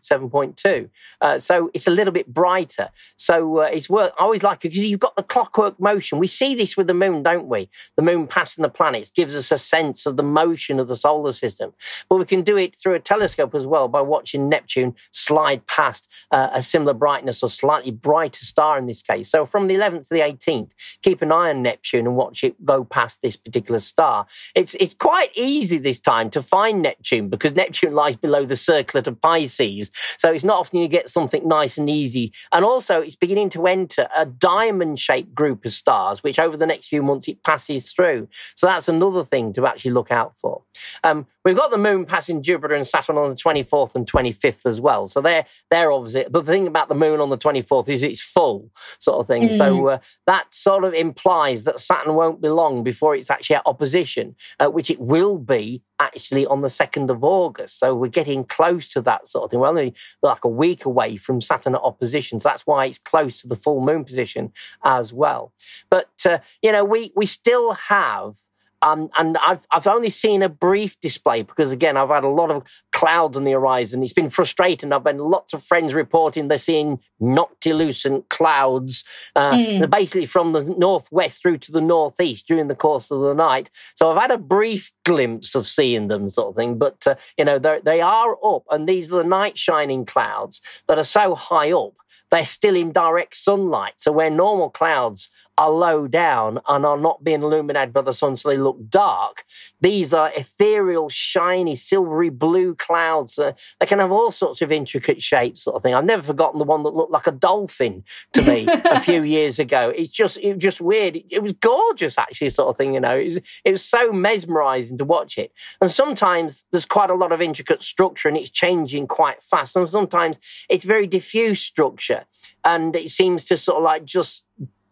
7.2 0.00 0.88
uh, 1.20 1.38
so 1.38 1.70
it's 1.74 1.86
a 1.86 1.90
little 1.90 2.12
bit 2.12 2.32
brighter. 2.32 2.88
So 3.16 3.58
uh, 3.58 3.62
it's 3.72 3.90
worth 3.90 4.12
i 4.18 4.24
always 4.24 4.42
like 4.42 4.58
it 4.64 4.70
because 4.70 4.84
you've 4.84 5.00
got 5.00 5.16
the 5.16 5.22
clockwork 5.22 5.78
motion. 5.80 6.18
We 6.18 6.26
see 6.26 6.54
this 6.54 6.76
with 6.76 6.86
the 6.86 6.94
moon 6.94 7.22
don't 7.22 7.48
we? 7.48 7.68
The 7.96 8.02
moon 8.02 8.26
passing 8.26 8.62
the 8.62 8.68
planets 8.68 9.10
gives 9.10 9.34
us 9.34 9.50
a 9.50 9.58
sense 9.58 10.06
of 10.06 10.16
the 10.16 10.22
motion 10.22 10.78
of 10.78 10.88
the 10.88 10.96
solar 10.96 11.32
system. 11.32 11.72
But 12.08 12.16
we 12.16 12.24
can 12.24 12.42
do 12.42 12.56
it 12.56 12.76
through 12.76 12.94
a 12.94 13.00
telescope 13.00 13.31
telescope 13.32 13.54
as 13.54 13.66
well 13.66 13.88
by 13.88 14.00
watching 14.00 14.48
Neptune 14.48 14.94
slide 15.10 15.66
past 15.66 16.08
uh, 16.30 16.50
a 16.52 16.62
similar 16.62 16.94
brightness 16.94 17.42
or 17.42 17.48
slightly 17.48 17.90
brighter 17.90 18.44
star 18.44 18.78
in 18.78 18.86
this 18.86 19.02
case. 19.02 19.30
So 19.30 19.46
from 19.46 19.66
the 19.66 19.74
11th 19.74 20.08
to 20.08 20.14
the 20.14 20.20
18th, 20.20 20.70
keep 21.02 21.22
an 21.22 21.32
eye 21.32 21.50
on 21.50 21.62
Neptune 21.62 22.06
and 22.06 22.16
watch 22.16 22.44
it 22.44 22.64
go 22.64 22.84
past 22.84 23.22
this 23.22 23.36
particular 23.36 23.80
star. 23.80 24.26
It's 24.54 24.74
it's 24.74 24.94
quite 24.94 25.30
easy 25.34 25.78
this 25.78 26.00
time 26.00 26.30
to 26.30 26.42
find 26.42 26.82
Neptune 26.82 27.28
because 27.28 27.54
Neptune 27.54 27.94
lies 27.94 28.16
below 28.16 28.44
the 28.44 28.56
circlet 28.56 29.06
of 29.06 29.20
Pisces. 29.20 29.90
So 30.18 30.32
it's 30.32 30.44
not 30.44 30.58
often 30.58 30.80
you 30.80 30.88
get 30.88 31.10
something 31.10 31.46
nice 31.46 31.78
and 31.78 31.88
easy. 31.88 32.32
And 32.52 32.64
also 32.64 33.00
it's 33.00 33.16
beginning 33.16 33.50
to 33.50 33.66
enter 33.66 34.08
a 34.16 34.26
diamond 34.26 34.98
shaped 34.98 35.34
group 35.34 35.64
of 35.64 35.72
stars, 35.72 36.22
which 36.22 36.38
over 36.38 36.56
the 36.56 36.66
next 36.66 36.88
few 36.88 37.02
months 37.02 37.28
it 37.28 37.42
passes 37.42 37.92
through. 37.92 38.28
So 38.54 38.66
that's 38.66 38.88
another 38.88 39.24
thing 39.24 39.52
to 39.54 39.66
actually 39.66 39.92
look 39.92 40.10
out 40.10 40.36
for. 40.36 40.62
Um, 41.04 41.26
we've 41.44 41.56
got 41.56 41.70
the 41.70 41.78
moon 41.78 42.04
passing 42.04 42.42
Jupiter 42.42 42.74
and 42.74 42.86
Saturn 42.86 43.16
on 43.16 43.30
the 43.30 43.36
24th 43.36 43.94
and 43.94 44.10
25th 44.10 44.66
as 44.66 44.80
well. 44.80 45.06
So 45.06 45.20
they're, 45.20 45.44
they're 45.70 45.92
obviously, 45.92 46.26
but 46.30 46.46
the 46.46 46.52
thing 46.52 46.66
about 46.66 46.88
the 46.88 46.94
moon 46.94 47.20
on 47.20 47.30
the 47.30 47.38
24th 47.38 47.88
is 47.88 48.02
it's 48.02 48.22
full 48.22 48.70
sort 48.98 49.20
of 49.20 49.26
thing. 49.26 49.48
Mm. 49.48 49.58
So 49.58 49.88
uh, 49.88 49.98
that 50.26 50.52
sort 50.54 50.84
of 50.84 50.94
implies 50.94 51.64
that 51.64 51.80
Saturn 51.80 52.14
won't 52.14 52.40
be 52.40 52.48
long 52.48 52.82
before 52.82 53.14
it's 53.14 53.30
actually 53.30 53.56
at 53.56 53.62
opposition, 53.66 54.36
uh, 54.60 54.68
which 54.68 54.90
it 54.90 55.00
will 55.00 55.38
be 55.38 55.82
actually 55.98 56.46
on 56.46 56.62
the 56.62 56.68
2nd 56.68 57.10
of 57.10 57.22
August. 57.22 57.78
So 57.78 57.94
we're 57.94 58.08
getting 58.08 58.44
close 58.44 58.88
to 58.90 59.00
that 59.02 59.28
sort 59.28 59.44
of 59.44 59.50
thing. 59.50 59.60
We're 59.60 59.68
only 59.68 59.94
like 60.22 60.44
a 60.44 60.48
week 60.48 60.84
away 60.84 61.16
from 61.16 61.40
Saturn 61.40 61.74
at 61.74 61.80
opposition. 61.80 62.40
So 62.40 62.48
that's 62.48 62.66
why 62.66 62.86
it's 62.86 62.98
close 62.98 63.40
to 63.42 63.48
the 63.48 63.56
full 63.56 63.80
moon 63.80 64.04
position 64.04 64.52
as 64.84 65.12
well. 65.12 65.52
But, 65.90 66.10
uh, 66.24 66.38
you 66.60 66.72
know, 66.72 66.84
we, 66.84 67.12
we 67.14 67.26
still 67.26 67.72
have 67.72 68.36
um, 68.82 69.10
and 69.16 69.38
I've, 69.38 69.60
I've 69.70 69.86
only 69.86 70.10
seen 70.10 70.42
a 70.42 70.48
brief 70.48 70.98
display 71.00 71.42
because, 71.42 71.70
again, 71.70 71.96
I've 71.96 72.08
had 72.08 72.24
a 72.24 72.28
lot 72.28 72.50
of 72.50 72.64
clouds 72.92 73.36
on 73.36 73.44
the 73.44 73.52
horizon. 73.52 74.02
It's 74.02 74.12
been 74.12 74.28
frustrating. 74.28 74.92
I've 74.92 75.04
been 75.04 75.18
lots 75.18 75.52
of 75.52 75.62
friends 75.62 75.94
reporting 75.94 76.48
they're 76.48 76.58
seeing 76.58 76.98
noctilucent 77.20 78.28
clouds, 78.28 79.04
uh, 79.36 79.52
mm. 79.52 79.90
basically 79.90 80.26
from 80.26 80.52
the 80.52 80.64
northwest 80.64 81.40
through 81.40 81.58
to 81.58 81.72
the 81.72 81.80
northeast 81.80 82.46
during 82.48 82.66
the 82.66 82.74
course 82.74 83.10
of 83.10 83.20
the 83.20 83.34
night. 83.34 83.70
So 83.94 84.10
I've 84.10 84.20
had 84.20 84.32
a 84.32 84.38
brief 84.38 84.92
glimpse 85.04 85.54
of 85.54 85.66
seeing 85.66 86.08
them, 86.08 86.28
sort 86.28 86.48
of 86.48 86.56
thing. 86.56 86.76
But, 86.76 87.06
uh, 87.06 87.14
you 87.38 87.44
know, 87.44 87.58
they 87.58 88.00
are 88.00 88.36
up, 88.44 88.64
and 88.70 88.88
these 88.88 89.12
are 89.12 89.22
the 89.22 89.28
night 89.28 89.56
shining 89.56 90.04
clouds 90.04 90.60
that 90.88 90.98
are 90.98 91.04
so 91.04 91.34
high 91.34 91.72
up 91.72 91.94
they're 92.32 92.46
still 92.46 92.74
in 92.74 92.92
direct 92.92 93.36
sunlight. 93.36 93.92
So 93.98 94.10
where 94.10 94.30
normal 94.30 94.70
clouds 94.70 95.28
are 95.58 95.70
low 95.70 96.08
down 96.08 96.60
and 96.66 96.86
are 96.86 96.96
not 96.96 97.22
being 97.22 97.42
illuminated 97.42 97.92
by 97.92 98.00
the 98.00 98.14
sun, 98.14 98.38
so 98.38 98.48
they 98.48 98.56
look 98.56 98.88
dark, 98.88 99.44
these 99.82 100.14
are 100.14 100.32
ethereal, 100.34 101.10
shiny, 101.10 101.76
silvery 101.76 102.30
blue 102.30 102.74
clouds. 102.74 103.38
Uh, 103.38 103.52
they 103.78 103.84
can 103.84 103.98
have 103.98 104.10
all 104.10 104.32
sorts 104.32 104.62
of 104.62 104.72
intricate 104.72 105.20
shapes, 105.22 105.62
sort 105.62 105.76
of 105.76 105.82
thing. 105.82 105.94
I've 105.94 106.06
never 106.06 106.22
forgotten 106.22 106.58
the 106.58 106.64
one 106.64 106.82
that 106.84 106.94
looked 106.94 107.12
like 107.12 107.26
a 107.26 107.32
dolphin 107.32 108.02
to 108.32 108.40
me 108.40 108.66
a 108.66 108.98
few 109.08 109.22
years 109.22 109.58
ago. 109.58 109.92
It's 109.94 110.08
just, 110.08 110.38
it 110.38 110.54
was 110.54 110.62
just 110.62 110.80
weird. 110.80 111.16
It, 111.16 111.26
it 111.28 111.42
was 111.42 111.52
gorgeous, 111.52 112.16
actually, 112.16 112.48
sort 112.48 112.70
of 112.70 112.78
thing. 112.78 112.94
You 112.94 113.00
know, 113.00 113.14
it 113.14 113.24
was, 113.24 113.36
it 113.62 113.70
was 113.72 113.84
so 113.84 114.10
mesmerizing 114.10 114.96
to 114.96 115.04
watch 115.04 115.36
it. 115.36 115.52
And 115.82 115.90
sometimes 115.90 116.64
there's 116.70 116.86
quite 116.86 117.10
a 117.10 117.14
lot 117.14 117.30
of 117.30 117.42
intricate 117.42 117.82
structure 117.82 118.28
and 118.28 118.38
it's 118.38 118.48
changing 118.48 119.06
quite 119.06 119.42
fast. 119.42 119.76
And 119.76 119.86
sometimes 119.90 120.38
it's 120.70 120.84
very 120.84 121.06
diffuse 121.06 121.60
structure 121.60 122.21
and 122.64 122.94
it 122.96 123.10
seems 123.10 123.44
to 123.46 123.56
sort 123.56 123.78
of 123.78 123.84
like 123.84 124.04
just 124.04 124.44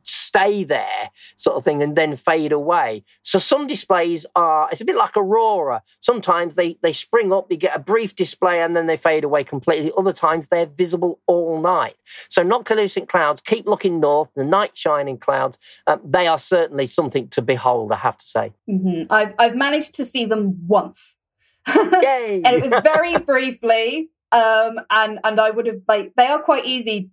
stay 0.02 0.64
there 0.64 1.10
sort 1.36 1.56
of 1.56 1.64
thing 1.64 1.82
and 1.82 1.96
then 1.96 2.16
fade 2.16 2.52
away. 2.52 3.04
So 3.22 3.38
some 3.38 3.66
displays 3.66 4.26
are 4.34 4.68
it's 4.70 4.80
a 4.80 4.84
bit 4.84 4.96
like 4.96 5.16
aurora. 5.16 5.82
Sometimes 6.00 6.56
they 6.56 6.76
they 6.82 6.92
spring 6.92 7.32
up 7.32 7.48
they 7.48 7.56
get 7.56 7.76
a 7.76 7.78
brief 7.78 8.14
display 8.14 8.60
and 8.60 8.76
then 8.76 8.86
they 8.86 8.96
fade 8.96 9.24
away 9.24 9.44
completely. 9.44 9.92
Other 9.96 10.12
times 10.12 10.48
they're 10.48 10.66
visible 10.66 11.20
all 11.26 11.60
night. 11.60 11.96
So 12.28 12.42
noctilucent 12.42 13.08
clouds 13.08 13.42
keep 13.44 13.66
looking 13.66 14.00
north 14.00 14.30
the 14.34 14.44
night 14.44 14.76
shining 14.76 15.18
clouds 15.18 15.58
uh, 15.86 15.98
they 16.04 16.26
are 16.26 16.38
certainly 16.38 16.86
something 16.86 17.28
to 17.28 17.42
behold 17.42 17.92
i 17.92 17.96
have 17.96 18.18
to 18.18 18.26
say. 18.26 18.52
Mm-hmm. 18.68 19.12
I've, 19.12 19.34
I've 19.38 19.56
managed 19.56 19.94
to 19.96 20.04
see 20.04 20.24
them 20.24 20.66
once. 20.66 21.16
Yay! 21.68 22.42
and 22.44 22.56
it 22.56 22.62
was 22.62 22.74
very 22.82 23.16
briefly 23.32 24.08
um 24.32 24.80
and 24.90 25.18
and 25.24 25.38
i 25.38 25.50
would 25.50 25.66
have 25.66 25.82
like 25.86 26.12
they 26.16 26.26
are 26.26 26.40
quite 26.40 26.64
easy 26.64 27.10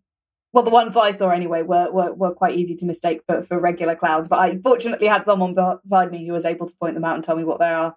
well, 0.58 0.64
the 0.64 0.72
ones 0.72 0.98
I 0.98 1.12
saw 1.12 1.30
anyway 1.30 1.62
were, 1.62 1.92
were, 1.92 2.14
were 2.14 2.34
quite 2.34 2.58
easy 2.58 2.76
to 2.78 2.86
mistake 2.88 3.22
for, 3.28 3.44
for 3.44 3.60
regular 3.60 3.96
clouds. 3.96 4.28
But 4.28 4.40
I 4.40 4.58
fortunately 4.58 5.06
had 5.06 5.24
someone 5.24 5.54
beside 5.54 6.12
me 6.12 6.26
who 6.26 6.34
was 6.34 6.46
able 6.46 6.66
to 6.66 6.74
point 6.78 6.96
them 6.96 7.06
out 7.06 7.14
and 7.14 7.24
tell 7.24 7.36
me 7.36 7.44
what 7.44 7.60
they 7.60 7.68
are. 7.68 7.96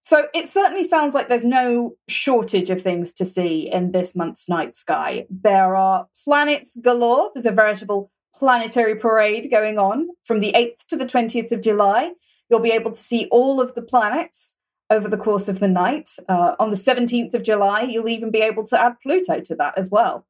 So 0.00 0.26
it 0.32 0.48
certainly 0.48 0.84
sounds 0.84 1.12
like 1.12 1.28
there's 1.28 1.44
no 1.44 1.96
shortage 2.06 2.70
of 2.70 2.80
things 2.80 3.12
to 3.14 3.24
see 3.24 3.68
in 3.68 3.90
this 3.90 4.14
month's 4.14 4.48
night 4.48 4.76
sky. 4.76 5.26
There 5.28 5.74
are 5.74 6.06
planets 6.24 6.78
galore. 6.80 7.32
There's 7.34 7.46
a 7.46 7.50
veritable 7.50 8.12
planetary 8.32 8.94
parade 8.94 9.50
going 9.50 9.76
on 9.76 10.06
from 10.22 10.38
the 10.38 10.52
8th 10.52 10.86
to 10.86 10.96
the 10.96 11.04
20th 11.04 11.50
of 11.50 11.62
July. 11.62 12.12
You'll 12.48 12.60
be 12.60 12.70
able 12.70 12.92
to 12.92 13.02
see 13.02 13.26
all 13.32 13.60
of 13.60 13.74
the 13.74 13.82
planets 13.82 14.54
over 14.88 15.08
the 15.08 15.18
course 15.18 15.48
of 15.48 15.58
the 15.58 15.66
night. 15.66 16.10
Uh, 16.28 16.54
on 16.60 16.70
the 16.70 16.76
17th 16.76 17.34
of 17.34 17.42
July, 17.42 17.80
you'll 17.80 18.08
even 18.08 18.30
be 18.30 18.42
able 18.42 18.62
to 18.66 18.80
add 18.80 19.00
Pluto 19.02 19.40
to 19.40 19.56
that 19.56 19.74
as 19.76 19.90
well. 19.90 20.26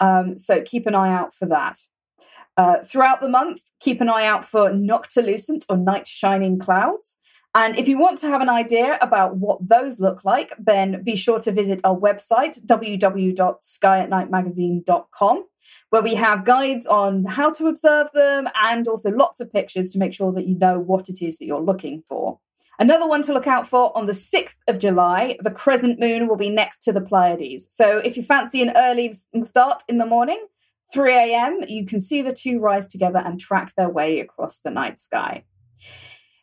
Um, 0.00 0.36
so 0.36 0.62
keep 0.62 0.86
an 0.86 0.94
eye 0.94 1.12
out 1.12 1.34
for 1.34 1.46
that. 1.46 1.78
Uh, 2.56 2.78
throughout 2.78 3.20
the 3.20 3.28
month, 3.28 3.62
keep 3.80 4.00
an 4.00 4.08
eye 4.08 4.26
out 4.26 4.44
for 4.44 4.70
noctilucent 4.70 5.64
or 5.68 5.76
night 5.76 6.06
shining 6.06 6.58
clouds. 6.58 7.18
And 7.54 7.78
if 7.78 7.86
you 7.86 7.98
want 7.98 8.16
to 8.18 8.28
have 8.28 8.40
an 8.40 8.48
idea 8.48 8.98
about 9.02 9.36
what 9.36 9.68
those 9.68 10.00
look 10.00 10.24
like, 10.24 10.54
then 10.58 11.02
be 11.02 11.16
sure 11.16 11.38
to 11.40 11.52
visit 11.52 11.80
our 11.84 11.94
website, 11.96 12.64
www.skyatnightmagazine.com, 12.64 15.44
where 15.90 16.02
we 16.02 16.14
have 16.14 16.46
guides 16.46 16.86
on 16.86 17.26
how 17.26 17.50
to 17.50 17.66
observe 17.66 18.10
them 18.12 18.48
and 18.54 18.88
also 18.88 19.10
lots 19.10 19.38
of 19.40 19.52
pictures 19.52 19.90
to 19.90 19.98
make 19.98 20.14
sure 20.14 20.32
that 20.32 20.46
you 20.46 20.56
know 20.56 20.78
what 20.78 21.10
it 21.10 21.20
is 21.20 21.36
that 21.38 21.44
you're 21.44 21.60
looking 21.60 22.02
for. 22.08 22.38
Another 22.82 23.06
one 23.06 23.22
to 23.22 23.32
look 23.32 23.46
out 23.46 23.68
for 23.68 23.96
on 23.96 24.06
the 24.06 24.12
6th 24.12 24.56
of 24.66 24.80
July, 24.80 25.38
the 25.38 25.52
crescent 25.52 26.00
moon 26.00 26.26
will 26.26 26.36
be 26.36 26.50
next 26.50 26.80
to 26.80 26.92
the 26.92 27.00
Pleiades. 27.00 27.68
So 27.70 27.98
if 27.98 28.16
you 28.16 28.24
fancy 28.24 28.60
an 28.60 28.72
early 28.74 29.14
start 29.44 29.84
in 29.86 29.98
the 29.98 30.04
morning, 30.04 30.48
3 30.92 31.14
a.m., 31.14 31.60
you 31.68 31.86
can 31.86 32.00
see 32.00 32.22
the 32.22 32.32
two 32.32 32.58
rise 32.58 32.88
together 32.88 33.22
and 33.24 33.38
track 33.38 33.72
their 33.76 33.88
way 33.88 34.18
across 34.18 34.58
the 34.58 34.70
night 34.70 34.98
sky. 34.98 35.44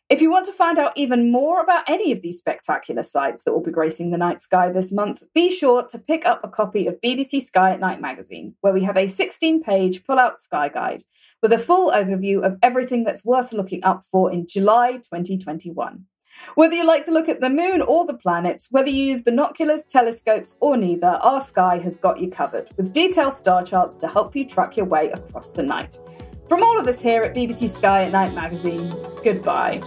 If 0.08 0.22
you 0.22 0.30
want 0.30 0.46
to 0.46 0.52
find 0.54 0.78
out 0.78 0.92
even 0.96 1.30
more 1.30 1.60
about 1.60 1.84
any 1.86 2.10
of 2.10 2.22
these 2.22 2.38
spectacular 2.38 3.02
sights 3.02 3.42
that 3.42 3.52
will 3.52 3.62
be 3.62 3.70
gracing 3.70 4.10
the 4.10 4.16
night 4.16 4.40
sky 4.40 4.72
this 4.72 4.94
month, 4.94 5.22
be 5.34 5.50
sure 5.50 5.86
to 5.88 5.98
pick 5.98 6.24
up 6.24 6.40
a 6.42 6.48
copy 6.48 6.86
of 6.86 7.02
BBC 7.02 7.42
Sky 7.42 7.72
at 7.72 7.80
Night 7.80 8.00
magazine, 8.00 8.54
where 8.62 8.72
we 8.72 8.84
have 8.84 8.96
a 8.96 9.08
16 9.08 9.62
page 9.62 10.06
pull 10.06 10.18
out 10.18 10.40
sky 10.40 10.70
guide 10.70 11.02
with 11.42 11.52
a 11.52 11.58
full 11.58 11.92
overview 11.92 12.42
of 12.42 12.56
everything 12.62 13.04
that's 13.04 13.26
worth 13.26 13.52
looking 13.52 13.84
up 13.84 14.04
for 14.10 14.32
in 14.32 14.46
July 14.48 14.92
2021. 14.92 16.06
Whether 16.54 16.74
you 16.74 16.86
like 16.86 17.04
to 17.04 17.12
look 17.12 17.28
at 17.28 17.40
the 17.40 17.50
moon 17.50 17.80
or 17.82 18.06
the 18.06 18.14
planets, 18.14 18.68
whether 18.70 18.90
you 18.90 19.04
use 19.04 19.22
binoculars, 19.22 19.84
telescopes, 19.84 20.56
or 20.60 20.76
neither, 20.76 21.06
our 21.06 21.40
sky 21.40 21.78
has 21.78 21.96
got 21.96 22.20
you 22.20 22.30
covered 22.30 22.70
with 22.76 22.92
detailed 22.92 23.34
star 23.34 23.62
charts 23.62 23.96
to 23.96 24.08
help 24.08 24.34
you 24.34 24.46
track 24.46 24.76
your 24.76 24.86
way 24.86 25.10
across 25.10 25.50
the 25.50 25.62
night. 25.62 25.98
From 26.48 26.62
all 26.62 26.78
of 26.78 26.86
us 26.86 27.00
here 27.00 27.22
at 27.22 27.34
BBC 27.34 27.70
Sky 27.70 28.04
at 28.04 28.12
Night 28.12 28.34
magazine, 28.34 28.94
goodbye. 29.22 29.80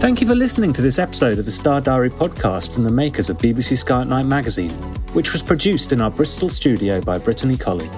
Thank 0.00 0.20
you 0.20 0.26
for 0.26 0.34
listening 0.34 0.72
to 0.72 0.82
this 0.82 0.98
episode 0.98 1.38
of 1.38 1.44
the 1.44 1.52
Star 1.52 1.80
Diary 1.80 2.10
podcast 2.10 2.72
from 2.72 2.84
the 2.84 2.90
makers 2.90 3.30
of 3.30 3.36
BBC 3.38 3.78
Sky 3.78 4.00
at 4.00 4.08
Night 4.08 4.26
magazine, 4.26 4.72
which 5.12 5.32
was 5.32 5.42
produced 5.42 5.92
in 5.92 6.00
our 6.00 6.10
Bristol 6.10 6.48
studio 6.48 7.00
by 7.00 7.18
Brittany 7.18 7.56
Colley. 7.56 7.88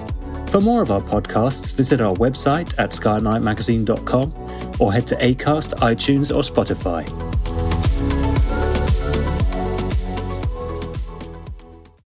For 0.53 0.61
more 0.61 0.83
of 0.83 0.91
our 0.91 1.01
podcasts, 1.01 1.73
visit 1.73 1.99
our 1.99 2.13
website 2.17 2.77
at 2.77 2.91
skynightmagazine.com 2.91 4.77
or 4.79 4.93
head 4.93 5.07
to 5.07 5.15
Acast, 5.15 5.73
iTunes, 5.79 6.29
or 6.29 6.41
Spotify. 6.43 7.03